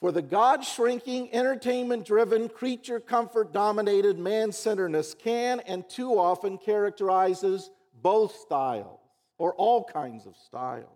For 0.00 0.12
the 0.12 0.20
God 0.20 0.64
shrinking, 0.64 1.32
entertainment 1.32 2.04
driven, 2.04 2.48
creature 2.48 3.00
comfort 3.00 3.52
dominated 3.52 4.18
man 4.18 4.52
centeredness 4.52 5.14
can 5.14 5.60
and 5.60 5.88
too 5.88 6.18
often 6.18 6.58
characterizes 6.58 7.70
both 8.02 8.34
styles 8.36 9.00
or 9.38 9.54
all 9.54 9.84
kinds 9.84 10.26
of 10.26 10.36
styles. 10.46 10.88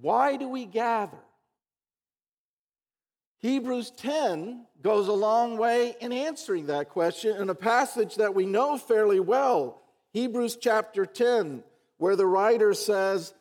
Why 0.00 0.36
do 0.36 0.48
we 0.48 0.66
gather? 0.66 1.18
Hebrews 3.38 3.90
10 3.98 4.64
goes 4.82 5.08
a 5.08 5.12
long 5.12 5.58
way 5.58 5.94
in 6.00 6.12
answering 6.12 6.66
that 6.66 6.88
question 6.88 7.36
in 7.36 7.50
a 7.50 7.54
passage 7.54 8.16
that 8.16 8.34
we 8.34 8.46
know 8.46 8.78
fairly 8.78 9.20
well. 9.20 9.82
Hebrews 10.12 10.56
chapter 10.60 11.04
10, 11.04 11.62
where 11.98 12.16
the 12.16 12.26
writer 12.26 12.72
says, 12.72 13.34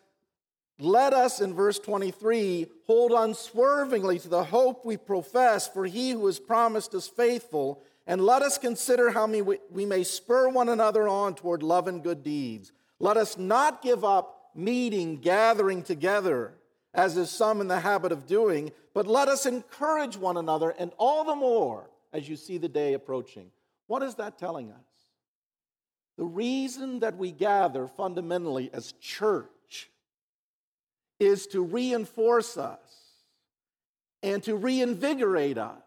Let 0.78 1.14
us, 1.14 1.40
in 1.40 1.54
verse 1.54 1.80
23, 1.80 2.68
hold 2.86 3.14
unswervingly 3.14 4.20
to 4.20 4.28
the 4.28 4.44
hope 4.44 4.86
we 4.86 4.98
profess, 4.98 5.68
for 5.68 5.86
he 5.86 6.12
who 6.12 6.26
has 6.26 6.40
promised 6.40 6.94
is 6.94 7.08
faithful. 7.08 7.82
And 8.06 8.22
let 8.22 8.42
us 8.42 8.58
consider 8.58 9.12
how 9.12 9.28
we 9.28 9.86
may 9.86 10.04
spur 10.04 10.50
one 10.50 10.70
another 10.70 11.08
on 11.08 11.36
toward 11.36 11.64
love 11.64 11.88
and 11.88 12.04
good 12.04 12.24
deeds. 12.24 12.72
Let 13.00 13.18
us 13.18 13.38
not 13.38 13.82
give 13.82 14.04
up 14.04 14.52
meeting, 14.56 15.18
gathering 15.18 15.84
together 15.84 16.54
as 16.94 17.18
is 17.18 17.32
some 17.32 17.60
in 17.60 17.68
the 17.68 17.80
habit 17.80 18.12
of 18.12 18.28
doing, 18.28 18.72
but 18.94 19.08
let 19.08 19.28
us 19.28 19.46
encourage 19.46 20.16
one 20.16 20.38
another, 20.38 20.70
and 20.78 20.92
all 20.98 21.24
the 21.24 21.36
more 21.36 21.90
as 22.12 22.30
you 22.30 22.36
see 22.36 22.58
the 22.58 22.70
day 22.70 22.94
approaching. 22.94 23.50
What 23.88 24.04
is 24.04 24.16
that 24.16 24.38
telling 24.38 24.72
us? 24.72 24.78
The 26.18 26.24
reason 26.24 27.00
that 27.00 27.18
we 27.18 27.32
gather 27.32 27.88
fundamentally 27.88 28.70
as 28.72 28.94
church 29.02 29.90
is 31.20 31.48
to 31.48 31.62
reinforce 31.64 32.58
us 32.58 32.80
and 34.22 34.44
to 34.44 34.56
reinvigorate 34.56 35.58
us 35.58 35.83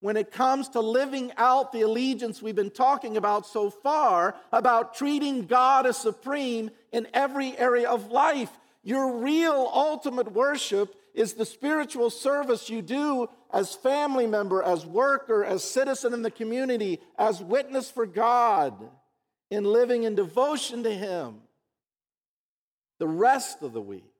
when 0.00 0.16
it 0.16 0.30
comes 0.30 0.68
to 0.70 0.80
living 0.80 1.32
out 1.36 1.72
the 1.72 1.82
allegiance 1.82 2.40
we've 2.40 2.54
been 2.54 2.70
talking 2.70 3.16
about 3.16 3.46
so 3.46 3.70
far 3.70 4.34
about 4.52 4.94
treating 4.94 5.46
God 5.46 5.86
as 5.86 5.96
supreme 5.96 6.70
in 6.92 7.06
every 7.12 7.56
area 7.58 7.88
of 7.88 8.10
life 8.10 8.50
your 8.82 9.18
real 9.18 9.70
ultimate 9.74 10.32
worship 10.32 10.94
is 11.12 11.34
the 11.34 11.44
spiritual 11.44 12.10
service 12.10 12.70
you 12.70 12.80
do 12.80 13.28
as 13.52 13.74
family 13.74 14.26
member, 14.26 14.62
as 14.62 14.86
worker, 14.86 15.44
as 15.44 15.64
citizen 15.64 16.14
in 16.14 16.22
the 16.22 16.30
community, 16.30 17.00
as 17.18 17.42
witness 17.42 17.90
for 17.90 18.06
God 18.06 18.88
in 19.50 19.64
living 19.64 20.04
in 20.04 20.14
devotion 20.14 20.84
to 20.84 20.90
Him 20.90 21.40
the 22.98 23.08
rest 23.08 23.62
of 23.62 23.72
the 23.72 23.80
week. 23.80 24.12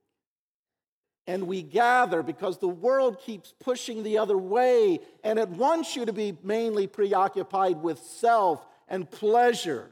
And 1.28 1.46
we 1.46 1.62
gather 1.62 2.24
because 2.24 2.58
the 2.58 2.66
world 2.66 3.20
keeps 3.20 3.54
pushing 3.60 4.02
the 4.02 4.18
other 4.18 4.36
way, 4.36 4.98
and 5.22 5.38
it 5.38 5.48
wants 5.48 5.94
you 5.94 6.04
to 6.06 6.12
be 6.12 6.36
mainly 6.42 6.88
preoccupied 6.88 7.80
with 7.80 8.00
self 8.00 8.66
and 8.88 9.08
pleasure. 9.08 9.90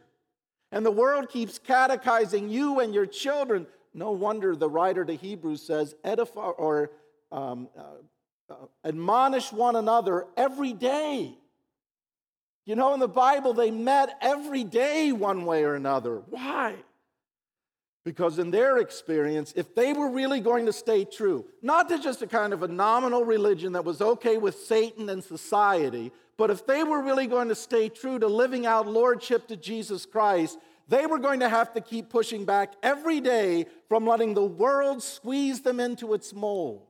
And 0.73 0.85
the 0.85 0.91
world 0.91 1.29
keeps 1.29 1.61
catechizing 1.61 2.49
you 2.49 2.81
and 2.81 2.93
your 2.93 3.07
children 3.07 3.69
no 3.97 4.11
wonder 4.11 4.55
the 4.55 4.69
writer 4.69 5.05
to 5.07 5.17
Hebrews 5.17 5.63
says, 5.63 5.95
edify 6.05 6.51
or 6.51 6.91
um, 7.33 7.69
uh, 7.77 8.53
uh, 8.53 8.55
admonish 8.85 9.51
one 9.53 9.75
another 9.75 10.27
every 10.37 10.75
day. 10.75 11.35
You 12.67 12.77
know, 12.77 12.93
in 12.93 13.01
the 13.01 13.09
Bible, 13.09 13.55
they 13.55 13.71
met 13.71 14.19
every 14.21 14.65
day 14.65 15.13
one 15.13 15.47
way 15.47 15.65
or 15.65 15.75
another. 15.75 16.17
Why? 16.29 16.75
Because 18.07 18.39
in 18.39 18.53
their 18.53 18.79
experience, 18.79 19.53
if 19.57 19.75
they 19.75 19.93
were 19.93 20.09
really 20.09 20.39
going 20.39 20.67
to 20.67 20.73
stay 20.73 21.05
true, 21.05 21.45
not 21.61 21.89
to 21.89 21.99
just 21.99 22.23
a 22.23 22.29
kind 22.29 22.53
of 22.53 22.63
a 22.63 22.69
nominal 22.69 23.25
religion 23.25 23.73
that 23.73 23.85
was 23.85 24.01
okay 24.01 24.37
with 24.37 24.61
Satan 24.61 25.09
and 25.09 25.25
society, 25.25 26.13
but 26.37 26.49
if 26.49 26.65
they 26.69 26.85
were 26.85 27.03
really 27.03 27.27
going 27.27 27.49
to 27.49 27.57
stay 27.57 27.89
true 27.89 28.21
to 28.21 28.29
living 28.29 28.65
out 28.65 28.87
lordship 28.87 29.49
to 29.49 29.57
Jesus 29.57 30.07
Christ, 30.07 30.57
they 30.87 31.05
were 31.07 31.19
going 31.19 31.41
to 31.41 31.49
have 31.49 31.73
to 31.73 31.81
keep 31.81 32.09
pushing 32.09 32.45
back 32.45 32.75
every 32.81 33.21
day 33.21 33.67
from 33.89 34.07
letting 34.07 34.35
the 34.35 34.45
world 34.45 35.03
squeeze 35.03 35.63
them 35.63 35.81
into 35.81 36.15
its 36.15 36.33
mold. 36.33 36.87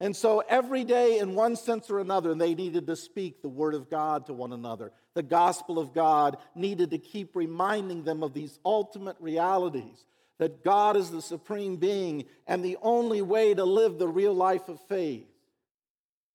And 0.00 0.16
so 0.16 0.42
every 0.48 0.82
day, 0.82 1.20
in 1.20 1.36
one 1.36 1.54
sense 1.54 1.90
or 1.90 2.00
another, 2.00 2.34
they 2.34 2.56
needed 2.56 2.88
to 2.88 2.96
speak 2.96 3.40
the 3.40 3.48
word 3.48 3.74
of 3.74 3.88
God 3.88 4.26
to 4.26 4.32
one 4.32 4.52
another. 4.52 4.90
The 5.18 5.24
gospel 5.24 5.80
of 5.80 5.92
God 5.92 6.36
needed 6.54 6.92
to 6.92 6.98
keep 6.98 7.34
reminding 7.34 8.04
them 8.04 8.22
of 8.22 8.34
these 8.34 8.60
ultimate 8.64 9.16
realities 9.18 10.04
that 10.38 10.62
God 10.62 10.96
is 10.96 11.10
the 11.10 11.20
supreme 11.20 11.74
being, 11.74 12.26
and 12.46 12.64
the 12.64 12.78
only 12.82 13.20
way 13.20 13.52
to 13.52 13.64
live 13.64 13.98
the 13.98 14.06
real 14.06 14.32
life 14.32 14.68
of 14.68 14.80
faith 14.82 15.26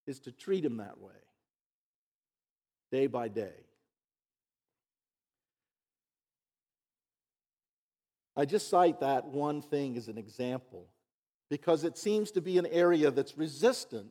is 0.06 0.20
to 0.20 0.32
treat 0.32 0.66
Him 0.66 0.76
that 0.76 1.00
way. 1.00 1.14
day 2.92 3.06
by 3.06 3.28
day. 3.28 3.54
I 8.36 8.44
just 8.44 8.68
cite 8.68 9.00
that 9.00 9.24
one 9.24 9.62
thing 9.62 9.96
as 9.96 10.08
an 10.08 10.18
example 10.18 10.88
because 11.48 11.84
it 11.84 11.96
seems 11.96 12.32
to 12.32 12.42
be 12.42 12.58
an 12.58 12.66
area 12.66 13.10
that's 13.10 13.38
resistant 13.38 14.08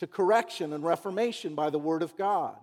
to 0.00 0.08
correction 0.08 0.72
and 0.72 0.82
reformation 0.82 1.54
by 1.54 1.70
the 1.70 1.78
Word 1.78 2.02
of 2.02 2.16
God. 2.16 2.56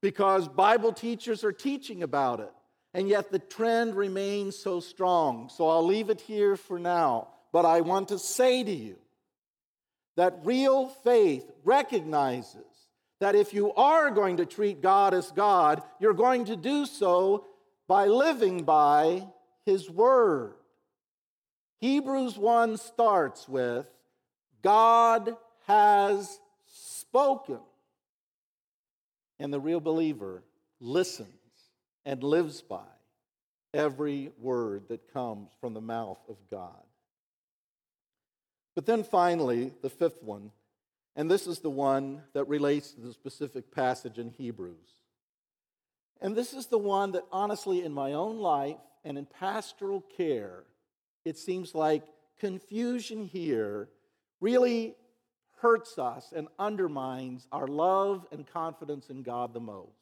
Because 0.00 0.48
Bible 0.48 0.92
teachers 0.92 1.42
are 1.44 1.52
teaching 1.52 2.02
about 2.02 2.40
it, 2.40 2.52
and 2.94 3.08
yet 3.08 3.30
the 3.30 3.38
trend 3.38 3.94
remains 3.94 4.56
so 4.56 4.80
strong. 4.80 5.48
So 5.48 5.68
I'll 5.68 5.84
leave 5.84 6.10
it 6.10 6.20
here 6.20 6.56
for 6.56 6.78
now, 6.78 7.28
but 7.52 7.64
I 7.64 7.80
want 7.80 8.08
to 8.08 8.18
say 8.18 8.62
to 8.62 8.70
you 8.70 8.96
that 10.16 10.40
real 10.44 10.88
faith 10.88 11.50
recognizes 11.64 12.64
that 13.20 13.34
if 13.34 13.52
you 13.52 13.72
are 13.74 14.10
going 14.10 14.36
to 14.36 14.46
treat 14.46 14.80
God 14.80 15.14
as 15.14 15.30
God, 15.32 15.82
you're 15.98 16.14
going 16.14 16.44
to 16.46 16.56
do 16.56 16.86
so 16.86 17.44
by 17.88 18.06
living 18.06 18.62
by 18.62 19.26
His 19.64 19.90
Word. 19.90 20.54
Hebrews 21.80 22.36
1 22.36 22.76
starts 22.76 23.48
with 23.48 23.86
God 24.62 25.36
has 25.66 26.40
spoken. 26.66 27.60
And 29.40 29.52
the 29.52 29.60
real 29.60 29.80
believer 29.80 30.42
listens 30.80 31.28
and 32.04 32.22
lives 32.22 32.62
by 32.62 32.84
every 33.74 34.32
word 34.38 34.88
that 34.88 35.12
comes 35.12 35.50
from 35.60 35.74
the 35.74 35.80
mouth 35.80 36.18
of 36.28 36.36
God. 36.50 36.82
But 38.74 38.86
then 38.86 39.02
finally, 39.02 39.72
the 39.82 39.90
fifth 39.90 40.22
one, 40.22 40.52
and 41.16 41.30
this 41.30 41.46
is 41.46 41.58
the 41.58 41.70
one 41.70 42.22
that 42.32 42.48
relates 42.48 42.92
to 42.92 43.00
the 43.00 43.12
specific 43.12 43.72
passage 43.72 44.18
in 44.18 44.30
Hebrews. 44.30 45.02
And 46.20 46.34
this 46.34 46.52
is 46.52 46.66
the 46.66 46.78
one 46.78 47.12
that, 47.12 47.24
honestly, 47.30 47.84
in 47.84 47.92
my 47.92 48.12
own 48.12 48.38
life 48.38 48.76
and 49.04 49.18
in 49.18 49.26
pastoral 49.26 50.00
care, 50.16 50.64
it 51.24 51.36
seems 51.36 51.74
like 51.74 52.04
confusion 52.38 53.24
here 53.24 53.88
really 54.40 54.94
hurts 55.60 55.98
us 55.98 56.32
and 56.34 56.48
undermines 56.58 57.46
our 57.52 57.66
love 57.66 58.26
and 58.32 58.46
confidence 58.46 59.10
in 59.10 59.22
God 59.22 59.52
the 59.52 59.60
most. 59.60 59.92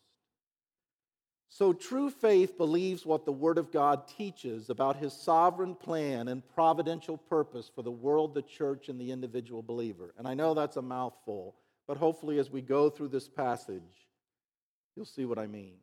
So, 1.49 1.73
true 1.73 2.11
faith 2.11 2.59
believes 2.59 3.07
what 3.07 3.25
the 3.25 3.33
Word 3.33 3.57
of 3.57 3.71
God 3.71 4.09
teaches 4.09 4.69
about 4.69 4.97
His 4.97 5.13
sovereign 5.13 5.75
plan 5.75 6.29
and 6.29 6.47
providential 6.55 7.17
purpose 7.17 7.71
for 7.73 7.83
the 7.83 7.91
world, 7.91 8.35
the 8.35 8.43
church, 8.43 8.89
and 8.89 9.01
the 9.01 9.13
individual 9.13 9.63
believer. 9.63 10.13
And 10.19 10.27
I 10.27 10.35
know 10.35 10.55
that's 10.55 10.77
a 10.77 10.83
mouthful, 10.83 11.55
but 11.87 11.97
hopefully, 11.97 12.39
as 12.39 12.51
we 12.51 12.63
go 12.63 12.91
through 12.91 13.09
this 13.09 13.29
passage, 13.29 14.07
you'll 14.97 15.05
see 15.07 15.25
what 15.25 15.39
I 15.39 15.47
mean. 15.47 15.77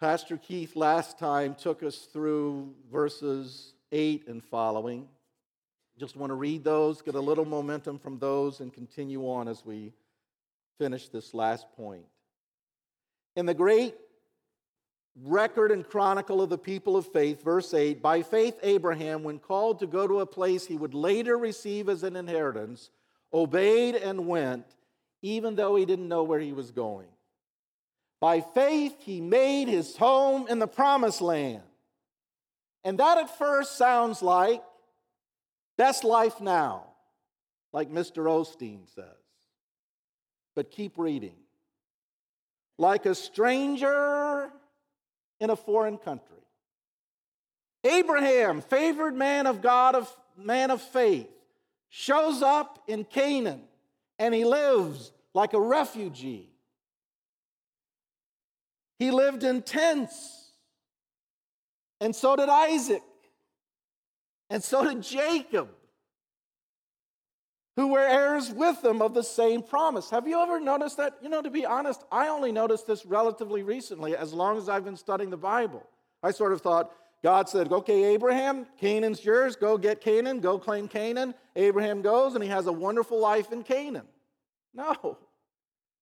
Pastor 0.00 0.36
Keith 0.36 0.74
last 0.74 1.16
time 1.16 1.54
took 1.54 1.84
us 1.84 2.08
through 2.12 2.74
verses 2.90 3.72
8 3.92 4.26
and 4.26 4.42
following. 4.42 5.06
Just 6.02 6.16
want 6.16 6.30
to 6.30 6.34
read 6.34 6.64
those, 6.64 7.00
get 7.00 7.14
a 7.14 7.20
little 7.20 7.44
momentum 7.44 7.96
from 7.96 8.18
those, 8.18 8.58
and 8.58 8.74
continue 8.74 9.22
on 9.30 9.46
as 9.46 9.64
we 9.64 9.92
finish 10.76 11.06
this 11.06 11.32
last 11.32 11.70
point. 11.76 12.02
In 13.36 13.46
the 13.46 13.54
great 13.54 13.94
record 15.22 15.70
and 15.70 15.86
chronicle 15.86 16.42
of 16.42 16.50
the 16.50 16.58
people 16.58 16.96
of 16.96 17.06
faith, 17.12 17.44
verse 17.44 17.72
8 17.72 18.02
By 18.02 18.22
faith, 18.22 18.58
Abraham, 18.64 19.22
when 19.22 19.38
called 19.38 19.78
to 19.78 19.86
go 19.86 20.08
to 20.08 20.18
a 20.18 20.26
place 20.26 20.66
he 20.66 20.76
would 20.76 20.92
later 20.92 21.38
receive 21.38 21.88
as 21.88 22.02
an 22.02 22.16
inheritance, 22.16 22.90
obeyed 23.32 23.94
and 23.94 24.26
went, 24.26 24.66
even 25.22 25.54
though 25.54 25.76
he 25.76 25.84
didn't 25.84 26.08
know 26.08 26.24
where 26.24 26.40
he 26.40 26.52
was 26.52 26.72
going. 26.72 27.06
By 28.20 28.40
faith, 28.40 28.96
he 28.98 29.20
made 29.20 29.68
his 29.68 29.96
home 29.96 30.48
in 30.48 30.58
the 30.58 30.66
promised 30.66 31.20
land. 31.20 31.62
And 32.82 32.98
that 32.98 33.18
at 33.18 33.38
first 33.38 33.78
sounds 33.78 34.20
like 34.20 34.64
Best 35.82 36.04
life 36.04 36.40
now, 36.40 36.84
like 37.72 37.90
Mr. 37.90 38.26
Osteen 38.26 38.88
says. 38.94 39.04
But 40.54 40.70
keep 40.70 40.96
reading. 40.96 41.34
Like 42.78 43.04
a 43.04 43.16
stranger 43.16 44.48
in 45.40 45.50
a 45.50 45.56
foreign 45.56 45.98
country. 45.98 46.36
Abraham, 47.82 48.60
favored 48.60 49.16
man 49.16 49.48
of 49.48 49.60
God, 49.60 49.96
of 49.96 50.08
man 50.36 50.70
of 50.70 50.80
faith, 50.80 51.26
shows 51.88 52.42
up 52.42 52.84
in 52.86 53.02
Canaan 53.02 53.62
and 54.20 54.32
he 54.32 54.44
lives 54.44 55.10
like 55.34 55.52
a 55.52 55.60
refugee. 55.60 56.48
He 59.00 59.10
lived 59.10 59.42
in 59.42 59.62
tents, 59.62 60.52
and 62.00 62.14
so 62.14 62.36
did 62.36 62.48
Isaac. 62.48 63.02
And 64.52 64.62
so 64.62 64.84
did 64.84 65.02
Jacob, 65.02 65.70
who 67.76 67.88
were 67.88 68.06
heirs 68.06 68.50
with 68.50 68.82
them 68.82 69.00
of 69.00 69.14
the 69.14 69.22
same 69.22 69.62
promise. 69.62 70.10
Have 70.10 70.28
you 70.28 70.38
ever 70.42 70.60
noticed 70.60 70.98
that? 70.98 71.14
You 71.22 71.30
know, 71.30 71.40
to 71.40 71.48
be 71.48 71.64
honest, 71.64 72.04
I 72.12 72.28
only 72.28 72.52
noticed 72.52 72.86
this 72.86 73.06
relatively 73.06 73.62
recently, 73.62 74.14
as 74.14 74.34
long 74.34 74.58
as 74.58 74.68
I've 74.68 74.84
been 74.84 74.98
studying 74.98 75.30
the 75.30 75.38
Bible. 75.38 75.88
I 76.22 76.32
sort 76.32 76.52
of 76.52 76.60
thought, 76.60 76.92
God 77.22 77.48
said, 77.48 77.72
Okay, 77.72 78.04
Abraham, 78.12 78.66
Canaan's 78.78 79.24
yours. 79.24 79.56
Go 79.56 79.78
get 79.78 80.02
Canaan. 80.02 80.40
Go 80.40 80.58
claim 80.58 80.86
Canaan. 80.86 81.32
Abraham 81.56 82.02
goes 82.02 82.34
and 82.34 82.44
he 82.44 82.50
has 82.50 82.66
a 82.66 82.72
wonderful 82.72 83.18
life 83.18 83.52
in 83.52 83.62
Canaan. 83.62 84.06
No. 84.74 85.16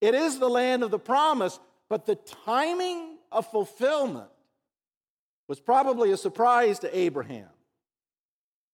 It 0.01 0.17
is 0.17 0.41
the 0.41 0.51
land 0.51 0.83
of 0.83 0.91
the 0.91 0.99
promise, 0.99 1.61
but 1.89 2.05
the 2.05 2.17
timing 2.17 3.19
of 3.31 3.49
fulfillment 3.49 4.31
was 5.47 5.61
probably 5.61 6.11
a 6.11 6.17
surprise 6.17 6.81
to 6.81 6.99
Abraham 6.99 7.47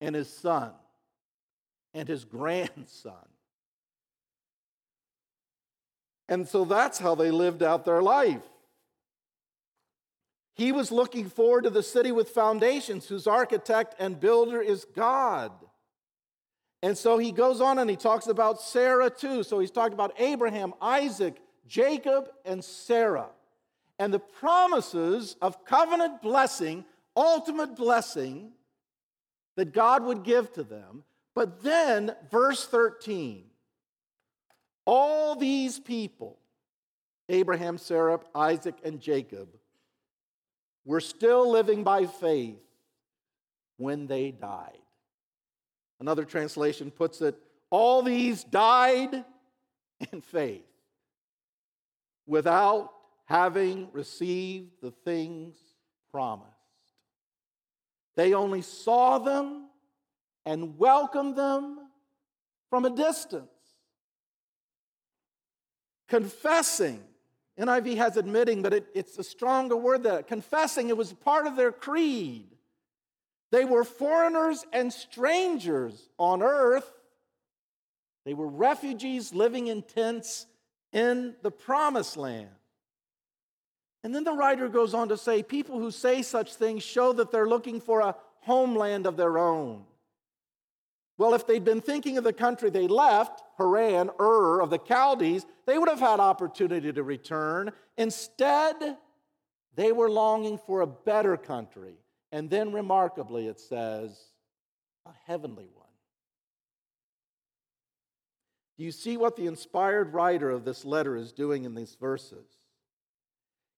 and 0.01 0.15
his 0.15 0.29
son 0.29 0.73
and 1.95 2.09
his 2.09 2.25
grandson. 2.25 3.15
And 6.29 6.47
so 6.49 6.65
that's 6.65 6.99
how 6.99 7.15
they 7.15 7.31
lived 7.31 7.63
out 7.63 7.85
their 7.85 8.03
life. 8.03 8.43
He 10.55 10.73
was 10.73 10.91
looking 10.91 11.29
forward 11.29 11.65
to 11.65 11.71
the 11.71 11.83
city 11.83 12.13
with 12.13 12.31
foundations, 12.31 13.07
whose 13.07 13.27
architect 13.27 13.95
and 13.99 14.19
builder 14.19 14.61
is 14.61 14.85
God. 14.85 15.53
And 16.83 16.97
so 16.97 17.19
he 17.19 17.31
goes 17.33 17.61
on 17.61 17.79
and 17.79 17.89
he 17.89 17.97
talks 17.97 18.27
about 18.27 18.61
Sarah 18.61 19.11
too. 19.11 19.43
So 19.43 19.59
he's 19.59 19.71
talking 19.71 19.93
about 19.93 20.19
Abraham, 20.19 20.73
Isaac, 20.81 21.37
Jacob, 21.67 22.29
and 22.45 22.65
Sarah. 22.65 23.29
And 23.99 24.13
the 24.13 24.19
promises 24.19 25.37
of 25.41 25.65
covenant 25.65 26.23
blessing, 26.23 26.85
ultimate 27.15 27.77
blessing, 27.77 28.53
that 29.57 29.73
God 29.73 30.05
would 30.05 30.23
give 30.23 30.53
to 30.55 30.63
them. 30.63 31.03
But 31.35 31.63
then, 31.63 32.15
verse 32.31 32.65
13 32.67 33.45
all 34.87 35.35
these 35.35 35.81
people, 35.81 36.39
Abraham, 37.29 37.77
Sarah, 37.77 38.21
Isaac, 38.37 38.77
and 38.85 39.01
Jacob, 39.01 39.49
were 40.85 41.01
still 41.01 41.51
living 41.51 41.83
by 41.83 42.07
faith 42.07 42.63
when 43.79 44.07
they 44.07 44.31
died. 44.31 44.79
Another 45.99 46.25
translation 46.25 46.93
puts 46.93 47.21
it 47.21 47.37
all 47.71 48.03
these 48.03 48.45
died 48.45 49.25
in 50.13 50.21
faith 50.21 50.63
without 52.27 52.93
having 53.25 53.89
received 53.93 54.71
the 54.81 54.93
things 54.93 55.57
promised. 56.13 56.56
They 58.17 58.35
only 58.35 58.63
saw 58.63 59.19
them 59.19 59.69
and 60.45 60.79
welcomed 60.79 61.37
them 61.37 61.79
from 62.71 62.85
a 62.85 62.91
distance. 62.91 63.51
Confessing, 66.09 67.03
NIV 67.59 67.97
has 67.97 68.17
admitting, 68.17 68.63
but 68.63 68.73
it, 68.73 68.87
it's 68.95 69.19
a 69.19 69.25
stronger 69.25 69.77
word 69.77 70.05
that 70.05 70.27
confessing 70.27 70.89
it 70.89 70.97
was 70.97 71.13
part 71.13 71.47
of 71.47 71.57
their 71.57 71.73
creed. 71.73 72.49
They 73.51 73.65
were 73.65 73.85
foreigners 73.85 74.65
and 74.73 74.93
strangers 74.93 76.09
on 76.19 76.43
earth. 76.43 76.91
They 78.25 78.35
were 78.35 78.49
refugees 78.49 79.33
living 79.33 79.69
in 79.69 79.83
tents 79.83 80.47
in 80.93 81.37
the 81.43 81.51
promised 81.51 82.17
land. 82.17 82.49
And 84.07 84.15
then 84.15 84.23
the 84.23 84.35
writer 84.35 84.69
goes 84.69 84.95
on 84.95 85.09
to 85.09 85.17
say 85.17 85.43
people 85.43 85.81
who 85.81 85.91
say 85.91 86.23
such 86.23 86.55
things 86.55 86.85
show 86.85 87.13
that 87.15 87.33
they're 87.33 87.49
looking 87.49 87.81
for 87.81 88.03
a 88.03 88.15
homeland 88.39 89.05
of 89.05 89.17
their 89.17 89.37
own. 89.37 89.83
Well, 91.19 91.35
if 91.35 91.45
they'd 91.45 91.65
been 91.65 91.81
thinking 91.81 92.17
of 92.17 92.23
the 92.23 92.33
country 92.33 92.71
they 92.71 92.87
left, 92.87 93.43
Haran, 93.59 94.11
Ur 94.21 94.61
of 94.61 94.71
the 94.71 94.79
Chaldees, 94.79 95.45
they 95.67 95.77
would 95.77 95.89
have 95.89 95.99
had 95.99 96.21
opportunity 96.21 96.93
to 96.93 97.03
return. 97.03 97.73
Instead, 97.97 98.97
they 99.75 99.91
were 99.91 100.09
longing 100.09 100.59
for 100.59 100.83
a 100.83 100.87
better 100.87 101.37
country. 101.37 101.97
And 102.31 102.49
then, 102.49 102.71
remarkably, 102.71 103.49
it 103.49 103.59
says, 103.59 104.17
a 105.05 105.11
heavenly 105.27 105.67
one. 105.75 105.89
Do 108.79 108.85
you 108.85 108.93
see 108.93 109.17
what 109.17 109.35
the 109.35 109.49
inspired 109.49 110.15
writer 110.15 110.49
of 110.49 110.65
this 110.65 110.85
letter 110.85 111.17
is 111.17 111.33
doing 111.33 111.65
in 111.65 111.75
these 111.75 111.97
verses? 112.01 112.47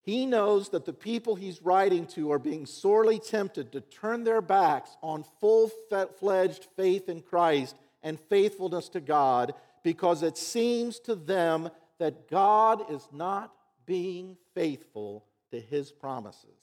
He 0.08 0.24
knows 0.24 0.70
that 0.70 0.86
the 0.86 0.94
people 0.94 1.34
he's 1.34 1.60
writing 1.60 2.06
to 2.06 2.32
are 2.32 2.38
being 2.38 2.64
sorely 2.64 3.18
tempted 3.18 3.72
to 3.72 3.82
turn 3.82 4.24
their 4.24 4.40
backs 4.40 4.96
on 5.02 5.22
full 5.38 5.70
fledged 6.18 6.66
faith 6.76 7.10
in 7.10 7.20
Christ 7.20 7.76
and 8.02 8.18
faithfulness 8.18 8.88
to 8.88 9.02
God 9.02 9.52
because 9.82 10.22
it 10.22 10.38
seems 10.38 10.98
to 11.00 11.14
them 11.14 11.68
that 11.98 12.26
God 12.26 12.90
is 12.90 13.06
not 13.12 13.52
being 13.84 14.38
faithful 14.54 15.26
to 15.50 15.60
his 15.60 15.92
promises 15.92 16.56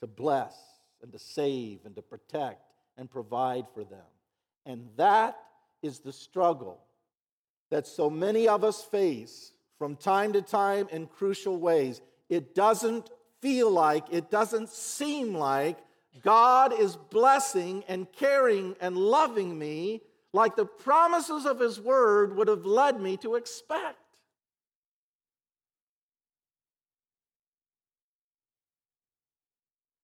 to 0.00 0.08
bless 0.08 0.56
and 1.04 1.12
to 1.12 1.18
save 1.20 1.84
and 1.84 1.94
to 1.94 2.02
protect 2.02 2.72
and 2.98 3.08
provide 3.08 3.66
for 3.72 3.84
them. 3.84 4.00
And 4.66 4.88
that 4.96 5.38
is 5.80 6.00
the 6.00 6.12
struggle 6.12 6.80
that 7.70 7.86
so 7.86 8.10
many 8.10 8.48
of 8.48 8.64
us 8.64 8.82
face 8.82 9.52
from 9.80 9.96
time 9.96 10.34
to 10.34 10.42
time 10.42 10.86
in 10.92 11.06
crucial 11.06 11.56
ways. 11.56 12.02
It 12.28 12.54
doesn't 12.54 13.08
feel 13.40 13.70
like, 13.70 14.04
it 14.10 14.30
doesn't 14.30 14.68
seem 14.68 15.34
like 15.34 15.78
God 16.22 16.78
is 16.78 16.96
blessing 16.96 17.82
and 17.88 18.06
caring 18.12 18.76
and 18.82 18.94
loving 18.94 19.58
me 19.58 20.02
like 20.34 20.54
the 20.54 20.66
promises 20.66 21.46
of 21.46 21.58
His 21.58 21.80
Word 21.80 22.36
would 22.36 22.46
have 22.46 22.66
led 22.66 23.00
me 23.00 23.16
to 23.16 23.36
expect. 23.36 23.96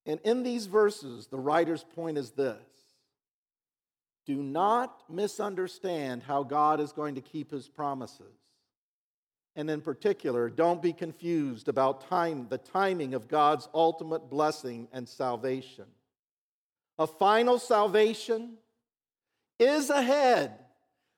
And 0.06 0.20
in 0.24 0.42
these 0.42 0.64
verses, 0.64 1.26
the 1.26 1.38
writer's 1.38 1.84
point 1.84 2.16
is 2.16 2.30
this 2.30 2.56
do 4.24 4.42
not 4.42 5.02
misunderstand 5.10 6.22
how 6.22 6.44
God 6.44 6.80
is 6.80 6.92
going 6.92 7.16
to 7.16 7.20
keep 7.20 7.50
his 7.50 7.68
promises. 7.68 8.45
And 9.56 9.70
in 9.70 9.80
particular, 9.80 10.50
don't 10.50 10.82
be 10.82 10.92
confused 10.92 11.68
about 11.68 12.08
time, 12.08 12.46
the 12.50 12.58
timing 12.58 13.14
of 13.14 13.26
God's 13.26 13.68
ultimate 13.72 14.28
blessing 14.28 14.86
and 14.92 15.08
salvation. 15.08 15.86
A 16.98 17.06
final 17.06 17.58
salvation 17.58 18.58
is 19.58 19.88
ahead 19.88 20.52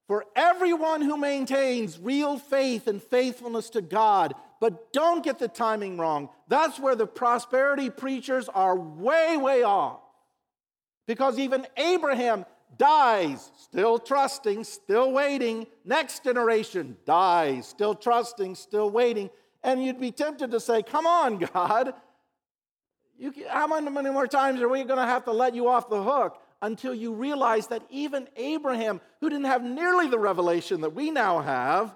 for 0.06 0.24
everyone 0.36 1.02
who 1.02 1.16
maintains 1.16 1.98
real 1.98 2.38
faith 2.38 2.86
and 2.86 3.02
faithfulness 3.02 3.70
to 3.70 3.82
God. 3.82 4.34
But 4.60 4.92
don't 4.92 5.24
get 5.24 5.38
the 5.38 5.48
timing 5.48 5.98
wrong. 5.98 6.30
That's 6.48 6.78
where 6.80 6.96
the 6.96 7.06
prosperity 7.06 7.90
preachers 7.90 8.48
are 8.48 8.76
way, 8.76 9.36
way 9.36 9.64
off. 9.64 10.00
Because 11.06 11.38
even 11.38 11.66
Abraham 11.76 12.44
dies, 12.76 13.50
still 13.56 13.98
trusting, 13.98 14.64
still 14.64 15.12
waiting. 15.12 15.66
Next 15.84 16.24
generation 16.24 16.96
dies, 17.04 17.66
still 17.66 17.94
trusting, 17.94 18.54
still 18.54 18.90
waiting. 18.90 19.30
And 19.62 19.82
you'd 19.84 20.00
be 20.00 20.12
tempted 20.12 20.50
to 20.50 20.60
say, 20.60 20.82
Come 20.82 21.06
on, 21.06 21.38
God. 21.54 21.94
You, 23.18 23.32
how 23.48 23.66
many 23.66 24.10
more 24.10 24.28
times 24.28 24.60
are 24.60 24.68
we 24.68 24.84
going 24.84 25.00
to 25.00 25.06
have 25.06 25.24
to 25.24 25.32
let 25.32 25.54
you 25.54 25.68
off 25.68 25.88
the 25.88 26.02
hook? 26.02 26.40
until 26.60 26.94
you 26.94 27.12
realize 27.14 27.68
that 27.68 27.82
even 27.88 28.28
Abraham, 28.36 29.00
who 29.20 29.30
didn't 29.30 29.46
have 29.46 29.62
nearly 29.62 30.08
the 30.08 30.18
revelation 30.18 30.80
that 30.80 30.94
we 30.94 31.10
now 31.10 31.40
have, 31.40 31.94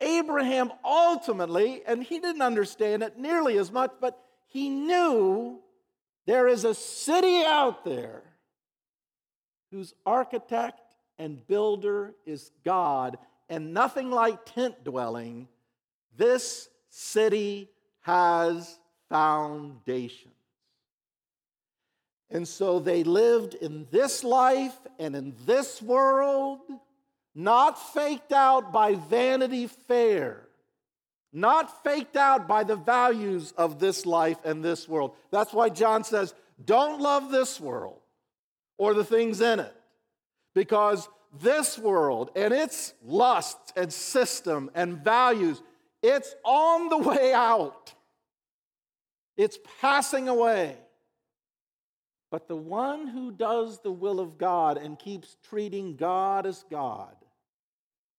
Abraham 0.00 0.70
ultimately, 0.84 1.82
and 1.86 2.02
he 2.02 2.18
didn't 2.18 2.42
understand 2.42 3.02
it 3.02 3.18
nearly 3.18 3.56
as 3.56 3.72
much, 3.72 3.92
but 4.00 4.18
he 4.46 4.68
knew 4.68 5.60
there 6.26 6.46
is 6.46 6.64
a 6.64 6.74
city 6.74 7.42
out 7.44 7.84
there 7.84 8.22
whose 9.74 9.92
architect 10.06 10.94
and 11.18 11.44
builder 11.48 12.14
is 12.24 12.52
God, 12.64 13.18
and 13.48 13.74
nothing 13.74 14.08
like 14.08 14.46
tent 14.46 14.84
dwelling. 14.84 15.48
This 16.16 16.68
city 16.90 17.68
has 18.02 18.78
foundations. 19.08 20.32
And 22.30 22.46
so 22.46 22.78
they 22.78 23.02
lived 23.02 23.54
in 23.54 23.88
this 23.90 24.22
life 24.22 24.76
and 25.00 25.16
in 25.16 25.34
this 25.44 25.82
world, 25.82 26.60
not 27.34 27.92
faked 27.92 28.32
out 28.32 28.72
by 28.72 28.94
Vanity 28.94 29.66
Fair, 29.66 30.46
not 31.32 31.82
faked 31.82 32.16
out 32.16 32.46
by 32.46 32.62
the 32.62 32.76
values 32.76 33.52
of 33.56 33.80
this 33.80 34.06
life 34.06 34.38
and 34.44 34.64
this 34.64 34.88
world. 34.88 35.16
That's 35.32 35.52
why 35.52 35.68
John 35.68 36.04
says, 36.04 36.32
don't 36.64 37.00
love 37.00 37.32
this 37.32 37.60
world 37.60 37.98
or 38.78 38.94
the 38.94 39.04
things 39.04 39.40
in 39.40 39.60
it, 39.60 39.74
because 40.54 41.08
this 41.40 41.78
world 41.78 42.30
and 42.36 42.52
its 42.52 42.94
lusts 43.04 43.72
and 43.76 43.92
system 43.92 44.70
and 44.74 44.98
values, 44.98 45.62
it's 46.02 46.34
on 46.44 46.88
the 46.88 46.98
way 46.98 47.32
out. 47.32 47.92
It's 49.36 49.58
passing 49.80 50.28
away. 50.28 50.76
But 52.30 52.48
the 52.48 52.56
one 52.56 53.06
who 53.06 53.30
does 53.30 53.80
the 53.80 53.92
will 53.92 54.20
of 54.20 54.38
God 54.38 54.76
and 54.76 54.98
keeps 54.98 55.36
treating 55.48 55.96
God 55.96 56.46
as 56.46 56.64
God 56.70 57.14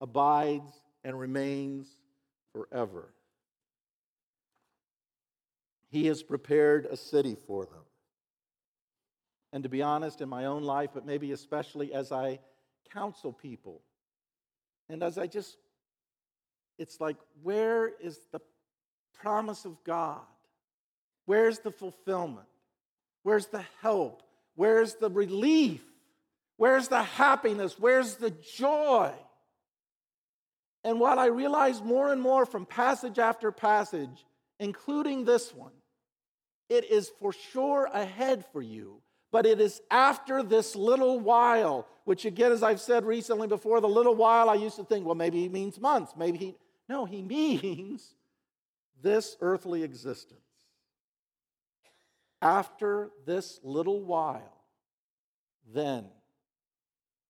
abides 0.00 0.72
and 1.04 1.18
remains 1.18 1.86
forever. 2.52 3.12
He 5.90 6.06
has 6.06 6.22
prepared 6.22 6.86
a 6.86 6.96
city 6.96 7.36
for 7.46 7.64
them. 7.64 7.85
And 9.56 9.62
to 9.62 9.70
be 9.70 9.80
honest, 9.80 10.20
in 10.20 10.28
my 10.28 10.44
own 10.44 10.64
life, 10.64 10.90
but 10.92 11.06
maybe 11.06 11.32
especially 11.32 11.94
as 11.94 12.12
I 12.12 12.40
counsel 12.92 13.32
people, 13.32 13.80
and 14.90 15.02
as 15.02 15.16
I 15.16 15.28
just, 15.28 15.56
it's 16.76 17.00
like, 17.00 17.16
where 17.42 17.88
is 17.88 18.20
the 18.32 18.40
promise 19.18 19.64
of 19.64 19.82
God? 19.82 20.20
Where's 21.24 21.60
the 21.60 21.70
fulfillment? 21.70 22.44
Where's 23.22 23.46
the 23.46 23.64
help? 23.80 24.22
Where's 24.56 24.96
the 24.96 25.08
relief? 25.08 25.82
Where's 26.58 26.88
the 26.88 27.02
happiness? 27.02 27.78
Where's 27.78 28.16
the 28.16 28.34
joy? 28.58 29.10
And 30.84 31.00
what 31.00 31.16
I 31.16 31.28
realize 31.28 31.80
more 31.80 32.12
and 32.12 32.20
more 32.20 32.44
from 32.44 32.66
passage 32.66 33.18
after 33.18 33.50
passage, 33.50 34.26
including 34.60 35.24
this 35.24 35.54
one, 35.54 35.72
it 36.68 36.84
is 36.90 37.10
for 37.20 37.32
sure 37.32 37.88
ahead 37.90 38.44
for 38.52 38.60
you, 38.60 39.00
but 39.36 39.44
it 39.44 39.60
is 39.60 39.82
after 39.90 40.42
this 40.42 40.74
little 40.74 41.20
while, 41.20 41.86
which 42.06 42.24
again, 42.24 42.52
as 42.52 42.62
I've 42.62 42.80
said 42.80 43.04
recently 43.04 43.46
before, 43.46 43.82
the 43.82 43.86
little 43.86 44.14
while 44.14 44.48
I 44.48 44.54
used 44.54 44.76
to 44.76 44.84
think, 44.84 45.04
well, 45.04 45.14
maybe 45.14 45.42
he 45.42 45.50
means 45.50 45.78
months. 45.78 46.14
Maybe 46.16 46.38
he, 46.38 46.54
no, 46.88 47.04
he 47.04 47.20
means 47.60 48.14
this 49.02 49.36
earthly 49.42 49.82
existence. 49.82 50.40
After 52.40 53.10
this 53.26 53.60
little 53.62 54.00
while, 54.00 54.64
then 55.74 56.06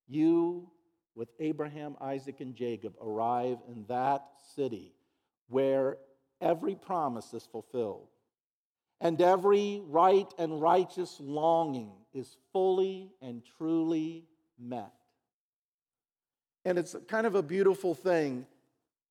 you, 0.07 0.71
with 1.17 1.31
Abraham, 1.41 1.97
Isaac, 2.01 2.41
and 2.41 2.55
Jacob, 2.55 2.95
arrive 3.03 3.59
in 3.67 3.85
that 3.89 4.23
city 4.55 4.95
where 5.49 5.97
every 6.41 6.77
promise 6.77 7.35
is 7.35 7.49
fulfilled 7.51 8.07
and 9.01 9.21
every 9.21 9.83
right 9.87 10.33
and 10.39 10.61
righteous 10.61 11.19
longing 11.21 11.93
is 12.15 12.37
fully 12.53 13.13
and 13.21 13.43
truly 13.59 14.25
met. 14.59 14.93
And 16.65 16.79
it's 16.79 16.97
kind 17.07 17.27
of 17.27 17.35
a 17.35 17.43
beautiful 17.43 17.95
thing 17.95 18.47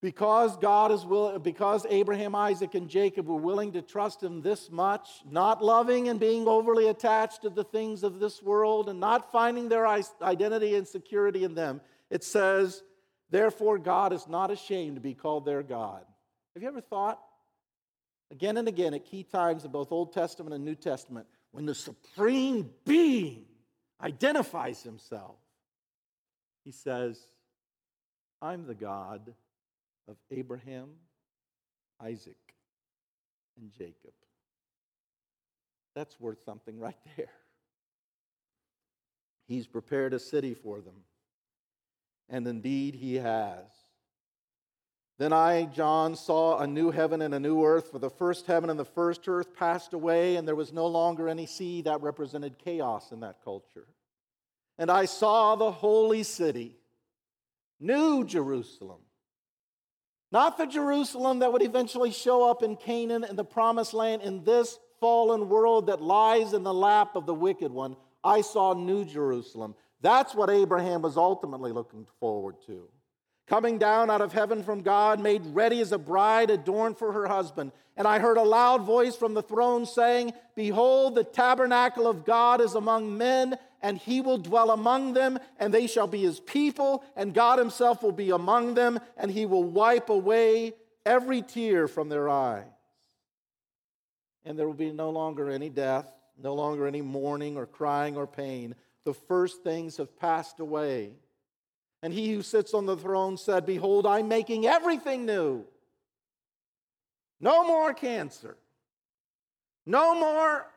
because 0.02 0.58
God 0.58 0.91
is 0.91 1.06
willing, 1.06 1.39
because 1.41 1.86
Abraham, 1.89 2.36
Isaac, 2.36 2.76
and 2.76 2.89
Jacob 2.89 3.28
were 3.28 3.38
willing 3.38 3.71
to 3.71 3.82
trust 3.82 4.21
him 4.21 4.41
this 4.41 4.69
much, 4.69 5.10
not 5.30 5.63
loving 5.63 6.10
and 6.10 6.19
being 6.19 6.48
overly 6.48 6.89
attached 6.89 7.43
to 7.43 7.50
the 7.50 7.63
things 7.63 8.04
of 8.04 8.19
this 8.19 8.43
world 8.43 8.89
and 8.89 9.00
not 9.00 9.31
finding 9.31 9.69
their 9.69 9.88
identity 9.88 10.75
and 10.75 10.88
security 10.88 11.44
in 11.44 11.56
them, 11.56 11.81
it 12.10 12.23
says, 12.23 12.83
Therefore, 13.31 13.79
God 13.79 14.13
is 14.13 14.27
not 14.27 14.52
ashamed 14.52 14.96
to 14.96 15.02
be 15.02 15.15
called 15.15 15.46
their 15.46 15.63
God. 15.63 16.04
Have 16.54 16.62
you 16.62 16.69
ever 16.69 16.81
thought, 16.81 17.19
again 18.32 18.58
and 18.58 18.67
again, 18.67 18.94
at 18.94 19.06
key 19.06 19.23
times 19.23 19.65
in 19.65 19.71
both 19.71 19.92
Old 19.92 20.13
Testament 20.13 20.54
and 20.54 20.63
New 20.63 20.76
Testament, 20.76 21.28
when 21.52 21.65
the 21.65 21.76
supreme 21.76 22.69
being 22.86 23.46
identifies 24.02 24.84
himself, 24.84 25.38
he 26.63 26.71
says, 26.71 27.28
I'm 28.42 28.65
the 28.65 28.73
God 28.73 29.34
of 30.08 30.17
Abraham, 30.32 30.90
Isaac, 32.02 32.36
and 33.60 33.71
Jacob. 33.71 34.13
That's 35.96 36.19
worth 36.19 36.44
something 36.44 36.78
right 36.80 36.98
there. 37.15 37.32
He's 39.48 39.67
prepared 39.67 40.13
a 40.13 40.19
city 40.19 40.54
for 40.54 40.82
them. 40.82 40.96
And 42.28 42.48
indeed, 42.48 42.96
he 42.96 43.15
has. 43.15 43.65
Then 45.17 45.31
I, 45.31 45.63
John, 45.65 46.15
saw 46.15 46.59
a 46.59 46.67
new 46.67 46.91
heaven 46.91 47.21
and 47.21 47.33
a 47.33 47.39
new 47.39 47.63
earth, 47.63 47.91
for 47.91 47.99
the 47.99 48.09
first 48.09 48.47
heaven 48.47 48.69
and 48.69 48.77
the 48.77 48.83
first 48.83 49.27
earth 49.27 49.55
passed 49.55 49.93
away, 49.93 50.35
and 50.35 50.45
there 50.45 50.55
was 50.55 50.73
no 50.73 50.87
longer 50.87 51.29
any 51.29 51.45
sea 51.45 51.81
that 51.83 52.01
represented 52.01 52.59
chaos 52.59 53.11
in 53.11 53.21
that 53.21 53.37
culture. 53.43 53.87
And 54.77 54.91
I 54.91 55.05
saw 55.05 55.55
the 55.55 55.71
holy 55.71 56.23
city 56.23 56.75
New 57.79 58.25
Jerusalem. 58.25 58.99
Not 60.31 60.57
the 60.57 60.65
Jerusalem 60.65 61.39
that 61.39 61.53
would 61.53 61.61
eventually 61.61 62.11
show 62.11 62.49
up 62.49 62.61
in 62.61 62.75
Canaan 62.75 63.23
and 63.23 63.37
the 63.37 63.45
promised 63.45 63.93
land 63.93 64.21
in 64.21 64.43
this 64.43 64.79
fallen 64.99 65.47
world 65.47 65.87
that 65.87 66.01
lies 66.01 66.51
in 66.53 66.63
the 66.63 66.73
lap 66.73 67.15
of 67.15 67.25
the 67.25 67.33
wicked 67.33 67.71
one. 67.71 67.95
I 68.23 68.41
saw 68.41 68.73
New 68.73 69.05
Jerusalem. 69.05 69.75
That's 70.01 70.35
what 70.35 70.49
Abraham 70.49 71.01
was 71.03 71.15
ultimately 71.15 71.71
looking 71.71 72.05
forward 72.19 72.55
to 72.65 72.89
coming 73.48 73.77
down 73.77 74.10
out 74.10 74.21
of 74.21 74.33
heaven 74.33 74.63
from 74.63 74.81
God, 74.81 75.19
made 75.19 75.46
ready 75.48 75.79
as 75.81 75.91
a 75.91 75.98
bride 75.98 76.50
adorned 76.50 76.98
for 76.98 77.12
her 77.12 77.27
husband. 77.27 77.71
And 77.98 78.08
I 78.08 78.19
heard 78.19 78.37
a 78.37 78.43
loud 78.43 78.83
voice 78.83 79.15
from 79.15 79.33
the 79.33 79.43
throne 79.43 79.85
saying, 79.85 80.33
Behold, 80.56 81.15
the 81.15 81.23
tabernacle 81.23 82.08
of 82.08 82.25
God 82.25 82.60
is 82.60 82.75
among 82.75 83.17
men, 83.17 83.58
and 83.81 83.98
he 83.98 84.19
will 84.19 84.37
dwell 84.37 84.71
among 84.71 85.13
them, 85.13 85.37
and 85.60 85.73
they 85.73 85.87
shall 85.87 86.08
be 86.08 86.21
his 86.21 86.39
people, 86.39 87.04
and 87.15 87.33
God 87.33 87.60
himself 87.60 88.02
will 88.02 88.12
be 88.12 88.31
among 88.31 88.73
them, 88.73 89.00
and 89.15 89.31
he 89.31 89.46
will 89.46 89.63
wipe 89.63 90.10
away 90.10 90.73
every 91.06 91.41
tear 91.41 91.87
from 91.87 92.10
their 92.10 92.27
eyes. 92.27 92.65
And 94.43 94.58
there 94.58 94.67
will 94.67 94.73
be 94.73 94.91
no 94.91 95.10
longer 95.12 95.50
any 95.50 95.69
death, 95.69 96.08
no 96.41 96.54
longer 96.54 96.87
any 96.87 97.02
mourning 97.02 97.58
or 97.58 97.65
crying 97.65 98.17
or 98.17 98.27
pain. 98.27 98.75
The 99.06 99.13
first 99.13 99.63
things 99.63 99.98
have 99.98 100.19
passed 100.19 100.60
away. 100.60 101.13
And 102.06 102.13
he 102.13 102.31
who 102.33 102.43
sits 102.43 102.75
on 102.75 102.85
the 102.85 102.95
throne 102.95 103.35
said, 103.35 103.65
Behold, 103.65 104.06
I'm 104.06 104.27
making 104.27 104.67
everything 104.67 105.25
new. 105.25 105.65
No 107.39 107.65
more 107.65 107.95
cancer. 107.95 108.58
No 109.87 110.13
more 110.13 110.67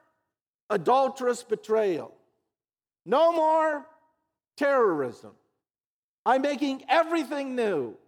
adulterous 0.71 1.43
betrayal. 1.43 2.15
No 3.05 3.31
more 3.33 3.87
terrorism. 4.57 5.33
I'm 6.25 6.41
making 6.41 6.85
everything 6.89 7.55
new. 7.55 7.99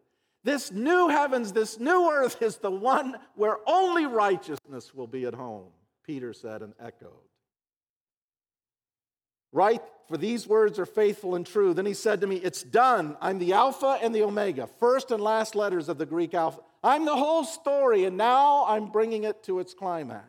This 0.43 0.73
new 0.73 1.09
heavens, 1.09 1.53
this 1.53 1.79
new 1.79 2.11
earth 2.11 2.41
is 2.41 2.57
the 2.57 2.71
one 2.71 3.19
where 3.35 3.59
only 3.67 4.07
righteousness 4.07 4.95
will 4.95 5.07
be 5.07 5.27
at 5.27 5.35
home, 5.35 5.69
Peter 6.07 6.33
said 6.33 6.63
and 6.63 6.73
echoed. 6.81 7.30
Right? 9.53 9.83
For 10.09 10.17
these 10.17 10.47
words 10.47 10.79
are 10.79 10.87
faithful 10.87 11.35
and 11.35 11.47
true. 11.47 11.73
Then 11.73 11.87
he 11.87 11.95
said 11.95 12.21
to 12.21 12.27
me, 12.27 12.37
It's 12.37 12.63
done. 12.63 13.17
I'm 13.21 13.39
the 13.39 13.53
Alpha 13.53 13.99
and 14.03 14.15
the 14.15 14.23
Omega, 14.23 14.67
first 14.67 15.11
and 15.11 15.23
last 15.23 15.55
letters 15.55 15.89
of 15.89 15.99
the 15.99 16.07
Greek 16.07 16.35
alphabet. 16.35 16.67
I'm 16.83 17.05
the 17.05 17.17
whole 17.17 17.45
story, 17.45 18.05
and 18.05 18.17
now 18.17 18.65
I'm 18.67 18.91
bringing 18.91 19.25
it 19.25 19.43
to 19.45 19.61
its 19.61 19.75
climax, 19.75 20.27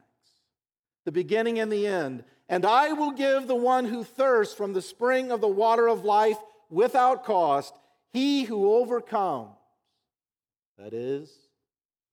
the 1.05 1.11
beginning 1.11 1.59
and 1.59 1.72
the 1.72 1.88
end. 1.88 2.24
And 2.49 2.65
I 2.65 2.93
will 2.93 3.11
give 3.11 3.47
the 3.47 3.55
one 3.55 3.86
who 3.86 4.03
thirsts 4.03 4.53
from 4.53 4.74
the 4.74 4.82
spring 4.82 5.32
of 5.32 5.39
the 5.39 5.47
water 5.47 5.88
of 5.88 6.03
life 6.03 6.38
without 6.69 7.24
cost, 7.24 7.74
he 8.11 8.43
who 8.43 8.74
overcomes, 8.74 9.55
that 10.78 10.93
is, 10.93 11.32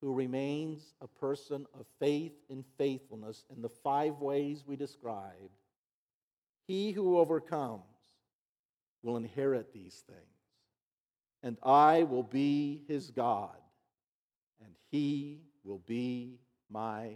who 0.01 0.15
remains 0.15 0.95
a 1.01 1.09
person 1.09 1.67
of 1.79 1.87
faith 1.99 2.33
and 2.49 2.65
faithfulness 2.77 3.45
in 3.55 3.63
the 3.63 3.69
five 3.69 4.21
ways 4.21 4.63
we 4.67 4.77
described 4.77 5.58
he 6.69 6.93
who 6.93 7.19
overcomes 7.19 7.83
will 9.03 9.17
inherit 9.17 9.73
these 9.73 10.05
things, 10.07 10.21
and 11.43 11.57
I 11.65 12.05
will 12.05 12.23
be 12.23 12.85
his 12.87 13.11
God, 13.11 13.57
and 14.63 14.73
he 14.91 15.41
will 15.65 15.83
be 15.87 16.39
my 16.71 17.15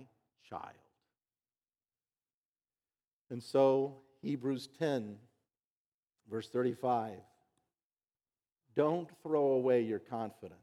child. 0.49 0.73
And 3.31 3.43
so, 3.43 3.99
Hebrews 4.23 4.69
10, 4.79 5.17
verse 6.29 6.49
35 6.49 7.19
don't 8.75 9.09
throw 9.23 9.53
away 9.53 9.83
your 9.83 9.99
confidence. 9.99 10.57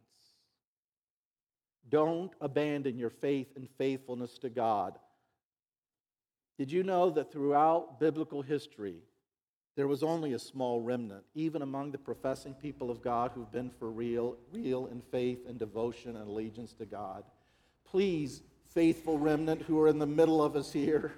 Don't 1.89 2.31
abandon 2.41 2.97
your 2.97 3.09
faith 3.09 3.47
and 3.55 3.67
faithfulness 3.77 4.37
to 4.39 4.49
God. 4.49 4.97
Did 6.59 6.73
you 6.73 6.83
know 6.83 7.09
that 7.11 7.31
throughout 7.31 8.01
biblical 8.01 8.41
history, 8.41 8.97
there 9.77 9.87
was 9.87 10.03
only 10.03 10.33
a 10.33 10.39
small 10.39 10.81
remnant, 10.81 11.23
even 11.33 11.61
among 11.61 11.91
the 11.91 11.97
professing 11.97 12.53
people 12.53 12.91
of 12.91 13.01
God 13.01 13.31
who've 13.33 13.49
been 13.49 13.69
for 13.69 13.89
real, 13.89 14.35
real 14.51 14.87
in 14.87 15.01
faith 15.09 15.47
and 15.47 15.57
devotion 15.57 16.17
and 16.17 16.27
allegiance 16.27 16.73
to 16.73 16.85
God? 16.85 17.23
Please, 17.85 18.41
faithful 18.73 19.17
remnant 19.17 19.61
who 19.61 19.79
are 19.79 19.87
in 19.87 19.99
the 19.99 20.05
middle 20.05 20.43
of 20.43 20.57
us 20.57 20.73
here, 20.73 21.13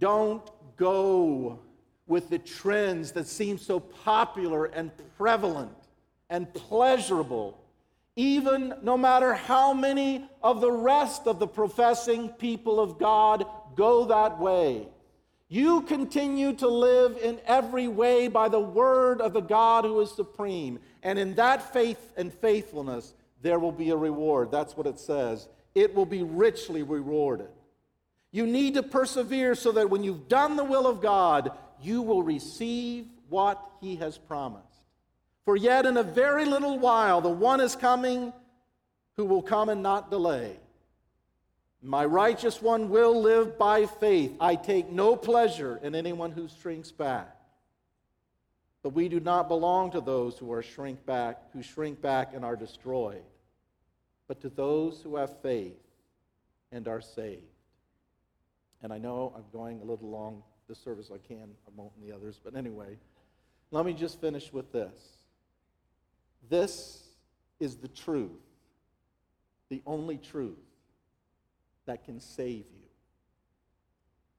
don't 0.00 0.50
go 0.76 1.60
with 2.08 2.28
the 2.28 2.40
trends 2.40 3.12
that 3.12 3.28
seem 3.28 3.56
so 3.56 3.78
popular 3.78 4.64
and 4.64 4.90
prevalent 5.16 5.70
and 6.28 6.52
pleasurable 6.52 7.56
even 8.18 8.74
no 8.82 8.98
matter 8.98 9.32
how 9.32 9.72
many 9.72 10.28
of 10.42 10.60
the 10.60 10.72
rest 10.72 11.28
of 11.28 11.38
the 11.38 11.46
professing 11.46 12.28
people 12.30 12.80
of 12.80 12.98
God 12.98 13.46
go 13.78 14.04
that 14.06 14.38
way. 14.38 14.88
You 15.48 15.82
continue 15.82 16.52
to 16.56 16.68
live 16.68 17.16
in 17.16 17.40
every 17.46 17.88
way 17.88 18.28
by 18.28 18.48
the 18.48 18.60
word 18.60 19.22
of 19.22 19.32
the 19.32 19.40
God 19.40 19.84
who 19.84 19.98
is 20.00 20.10
supreme. 20.10 20.80
And 21.02 21.18
in 21.18 21.36
that 21.36 21.72
faith 21.72 22.12
and 22.18 22.34
faithfulness, 22.34 23.14
there 23.40 23.58
will 23.58 23.72
be 23.72 23.90
a 23.90 23.96
reward. 23.96 24.50
That's 24.50 24.76
what 24.76 24.86
it 24.86 24.98
says. 24.98 25.48
It 25.74 25.94
will 25.94 26.04
be 26.04 26.22
richly 26.22 26.82
rewarded. 26.82 27.48
You 28.30 28.46
need 28.46 28.74
to 28.74 28.82
persevere 28.82 29.54
so 29.54 29.72
that 29.72 29.88
when 29.88 30.04
you've 30.04 30.28
done 30.28 30.56
the 30.56 30.64
will 30.64 30.86
of 30.86 31.00
God, 31.00 31.52
you 31.80 32.02
will 32.02 32.22
receive 32.22 33.06
what 33.30 33.58
He 33.80 33.96
has 33.96 34.18
promised. 34.18 34.66
For 35.46 35.56
yet 35.56 35.86
in 35.86 35.96
a 35.96 36.02
very 36.02 36.44
little 36.44 36.78
while, 36.78 37.22
the 37.22 37.30
one 37.30 37.60
is 37.60 37.74
coming 37.74 38.34
who 39.16 39.24
will 39.24 39.40
come 39.40 39.70
and 39.70 39.82
not 39.82 40.10
delay. 40.10 40.58
My 41.82 42.04
righteous 42.04 42.60
one 42.60 42.90
will 42.90 43.20
live 43.20 43.56
by 43.56 43.86
faith. 43.86 44.34
I 44.40 44.56
take 44.56 44.90
no 44.90 45.14
pleasure 45.14 45.78
in 45.82 45.94
anyone 45.94 46.32
who 46.32 46.48
shrinks 46.48 46.90
back. 46.90 47.36
But 48.82 48.90
we 48.90 49.08
do 49.08 49.20
not 49.20 49.48
belong 49.48 49.92
to 49.92 50.00
those 50.00 50.38
who 50.38 50.52
are 50.52 50.62
shrink 50.62 51.04
back, 51.06 51.38
who 51.52 51.62
shrink 51.62 52.00
back 52.00 52.34
and 52.34 52.44
are 52.44 52.56
destroyed, 52.56 53.22
but 54.26 54.40
to 54.40 54.48
those 54.48 55.00
who 55.02 55.16
have 55.16 55.40
faith 55.40 55.78
and 56.72 56.88
are 56.88 57.00
saved. 57.00 57.42
And 58.82 58.92
I 58.92 58.98
know 58.98 59.32
I'm 59.36 59.44
going 59.52 59.80
a 59.80 59.84
little 59.84 60.08
long 60.08 60.42
this 60.68 60.78
service 60.78 61.10
I 61.12 61.18
can, 61.26 61.48
I 61.66 61.70
won't 61.74 61.92
in 62.00 62.06
the 62.06 62.14
others, 62.14 62.38
but 62.42 62.54
anyway, 62.54 62.98
let 63.70 63.86
me 63.86 63.94
just 63.94 64.20
finish 64.20 64.52
with 64.52 64.70
this. 64.70 64.94
This 66.50 67.02
is 67.58 67.76
the 67.76 67.88
truth, 67.88 68.30
the 69.70 69.82
only 69.86 70.18
truth 70.18 70.58
that 71.88 72.04
can 72.04 72.20
save 72.20 72.66
you. 72.70 72.86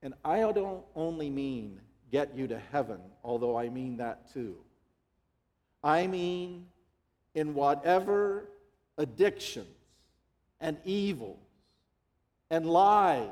And 0.03 0.13
I 0.23 0.39
don't 0.51 0.83
only 0.95 1.31
mean 1.31 1.81
get 2.11 2.35
you 2.35 2.47
to 2.47 2.59
heaven, 2.71 2.99
although 3.23 3.57
I 3.57 3.69
mean 3.69 3.97
that 3.97 4.31
too. 4.31 4.55
I 5.83 6.05
mean, 6.05 6.67
in 7.33 7.55
whatever 7.55 8.49
addictions 8.99 9.67
and 10.61 10.77
evils 10.85 11.39
and 12.51 12.69
lies 12.69 13.29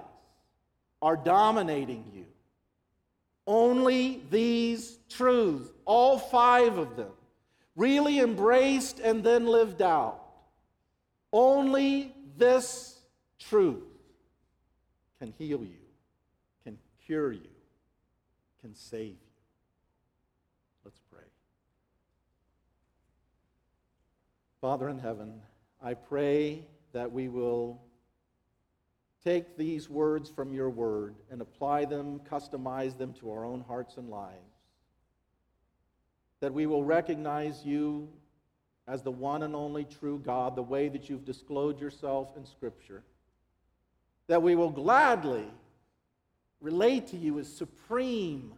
are 1.01 1.15
dominating 1.15 2.03
you, 2.13 2.25
only 3.45 4.23
these 4.31 4.97
truths, 5.09 5.69
all 5.85 6.17
five 6.17 6.79
of 6.79 6.95
them, 6.95 7.11
really 7.75 8.19
embraced 8.19 8.99
and 8.99 9.23
then 9.23 9.45
lived 9.45 9.83
out. 9.83 10.23
Only 11.31 12.15
this 12.35 12.99
truth 13.39 13.86
can 15.19 15.33
heal 15.37 15.63
you, 15.63 15.85
can 16.63 16.77
cure 17.05 17.31
you, 17.31 17.49
can 18.61 18.73
save 18.73 19.09
you. 19.09 19.17
Let's 20.85 20.99
pray. 21.11 21.23
Father 24.61 24.89
in 24.89 24.99
heaven, 24.99 25.41
I 25.81 25.93
pray 25.93 26.65
that 26.93 27.11
we 27.11 27.29
will 27.29 27.81
take 29.23 29.57
these 29.57 29.89
words 29.89 30.29
from 30.29 30.53
your 30.53 30.69
word 30.69 31.15
and 31.29 31.41
apply 31.41 31.85
them, 31.85 32.19
customize 32.19 32.97
them 32.97 33.13
to 33.13 33.31
our 33.31 33.45
own 33.45 33.61
hearts 33.61 33.97
and 33.97 34.09
lives 34.09 34.57
that 36.39 36.53
we 36.53 36.65
will 36.65 36.83
recognize 36.83 37.65
you 37.65 38.09
as 38.87 39.01
the 39.01 39.11
one 39.11 39.43
and 39.43 39.55
only 39.55 39.85
true 39.85 40.21
God, 40.23 40.55
the 40.55 40.63
way 40.63 40.87
that 40.89 41.09
you've 41.09 41.25
disclosed 41.25 41.79
yourself 41.79 42.37
in 42.37 42.45
Scripture. 42.45 43.03
That 44.27 44.41
we 44.41 44.55
will 44.55 44.69
gladly 44.69 45.45
relate 46.61 47.07
to 47.07 47.17
you 47.17 47.39
as 47.39 47.51
supreme, 47.51 48.53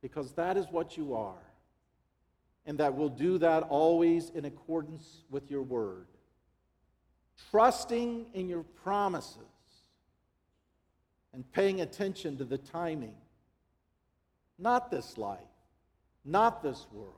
because 0.00 0.32
that 0.32 0.56
is 0.56 0.66
what 0.70 0.96
you 0.96 1.14
are. 1.14 1.34
And 2.66 2.78
that 2.78 2.94
we'll 2.94 3.08
do 3.08 3.38
that 3.38 3.62
always 3.64 4.30
in 4.30 4.44
accordance 4.44 5.22
with 5.30 5.50
your 5.50 5.62
word, 5.62 6.06
trusting 7.50 8.26
in 8.34 8.48
your 8.48 8.62
promises 8.62 9.40
and 11.32 11.50
paying 11.52 11.80
attention 11.80 12.36
to 12.38 12.44
the 12.44 12.58
timing. 12.58 13.14
Not 14.58 14.90
this 14.90 15.16
life 15.18 15.40
not 16.26 16.62
this 16.62 16.86
world, 16.92 17.14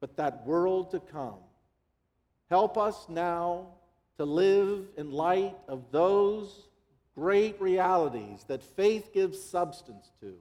but 0.00 0.16
that 0.16 0.46
world 0.46 0.92
to 0.92 1.00
come. 1.00 1.40
Help 2.48 2.78
us 2.78 3.06
now 3.08 3.66
to 4.18 4.24
live 4.24 4.86
in 4.96 5.12
light 5.12 5.56
of 5.68 5.90
those 5.90 6.68
great 7.14 7.60
realities 7.60 8.44
that 8.48 8.62
faith 8.62 9.12
gives 9.12 9.40
substance 9.40 10.10
to 10.20 10.34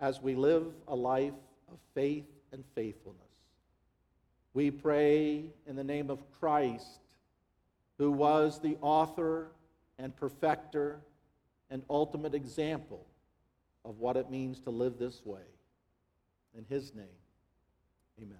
as 0.00 0.20
we 0.20 0.34
live 0.34 0.66
a 0.88 0.94
life 0.94 1.34
of 1.70 1.78
faith 1.94 2.26
and 2.52 2.64
faithfulness. 2.74 3.20
We 4.54 4.70
pray 4.70 5.44
in 5.66 5.76
the 5.76 5.84
name 5.84 6.10
of 6.10 6.20
Christ, 6.38 7.00
who 7.98 8.10
was 8.10 8.60
the 8.60 8.76
author 8.80 9.48
and 9.98 10.14
perfecter 10.14 11.00
and 11.70 11.82
ultimate 11.88 12.34
example 12.34 13.06
of 13.84 13.98
what 13.98 14.16
it 14.16 14.30
means 14.30 14.60
to 14.60 14.70
live 14.70 14.98
this 14.98 15.24
way. 15.24 15.40
In 16.56 16.64
his 16.68 16.94
name, 16.94 17.06
amen. 18.20 18.38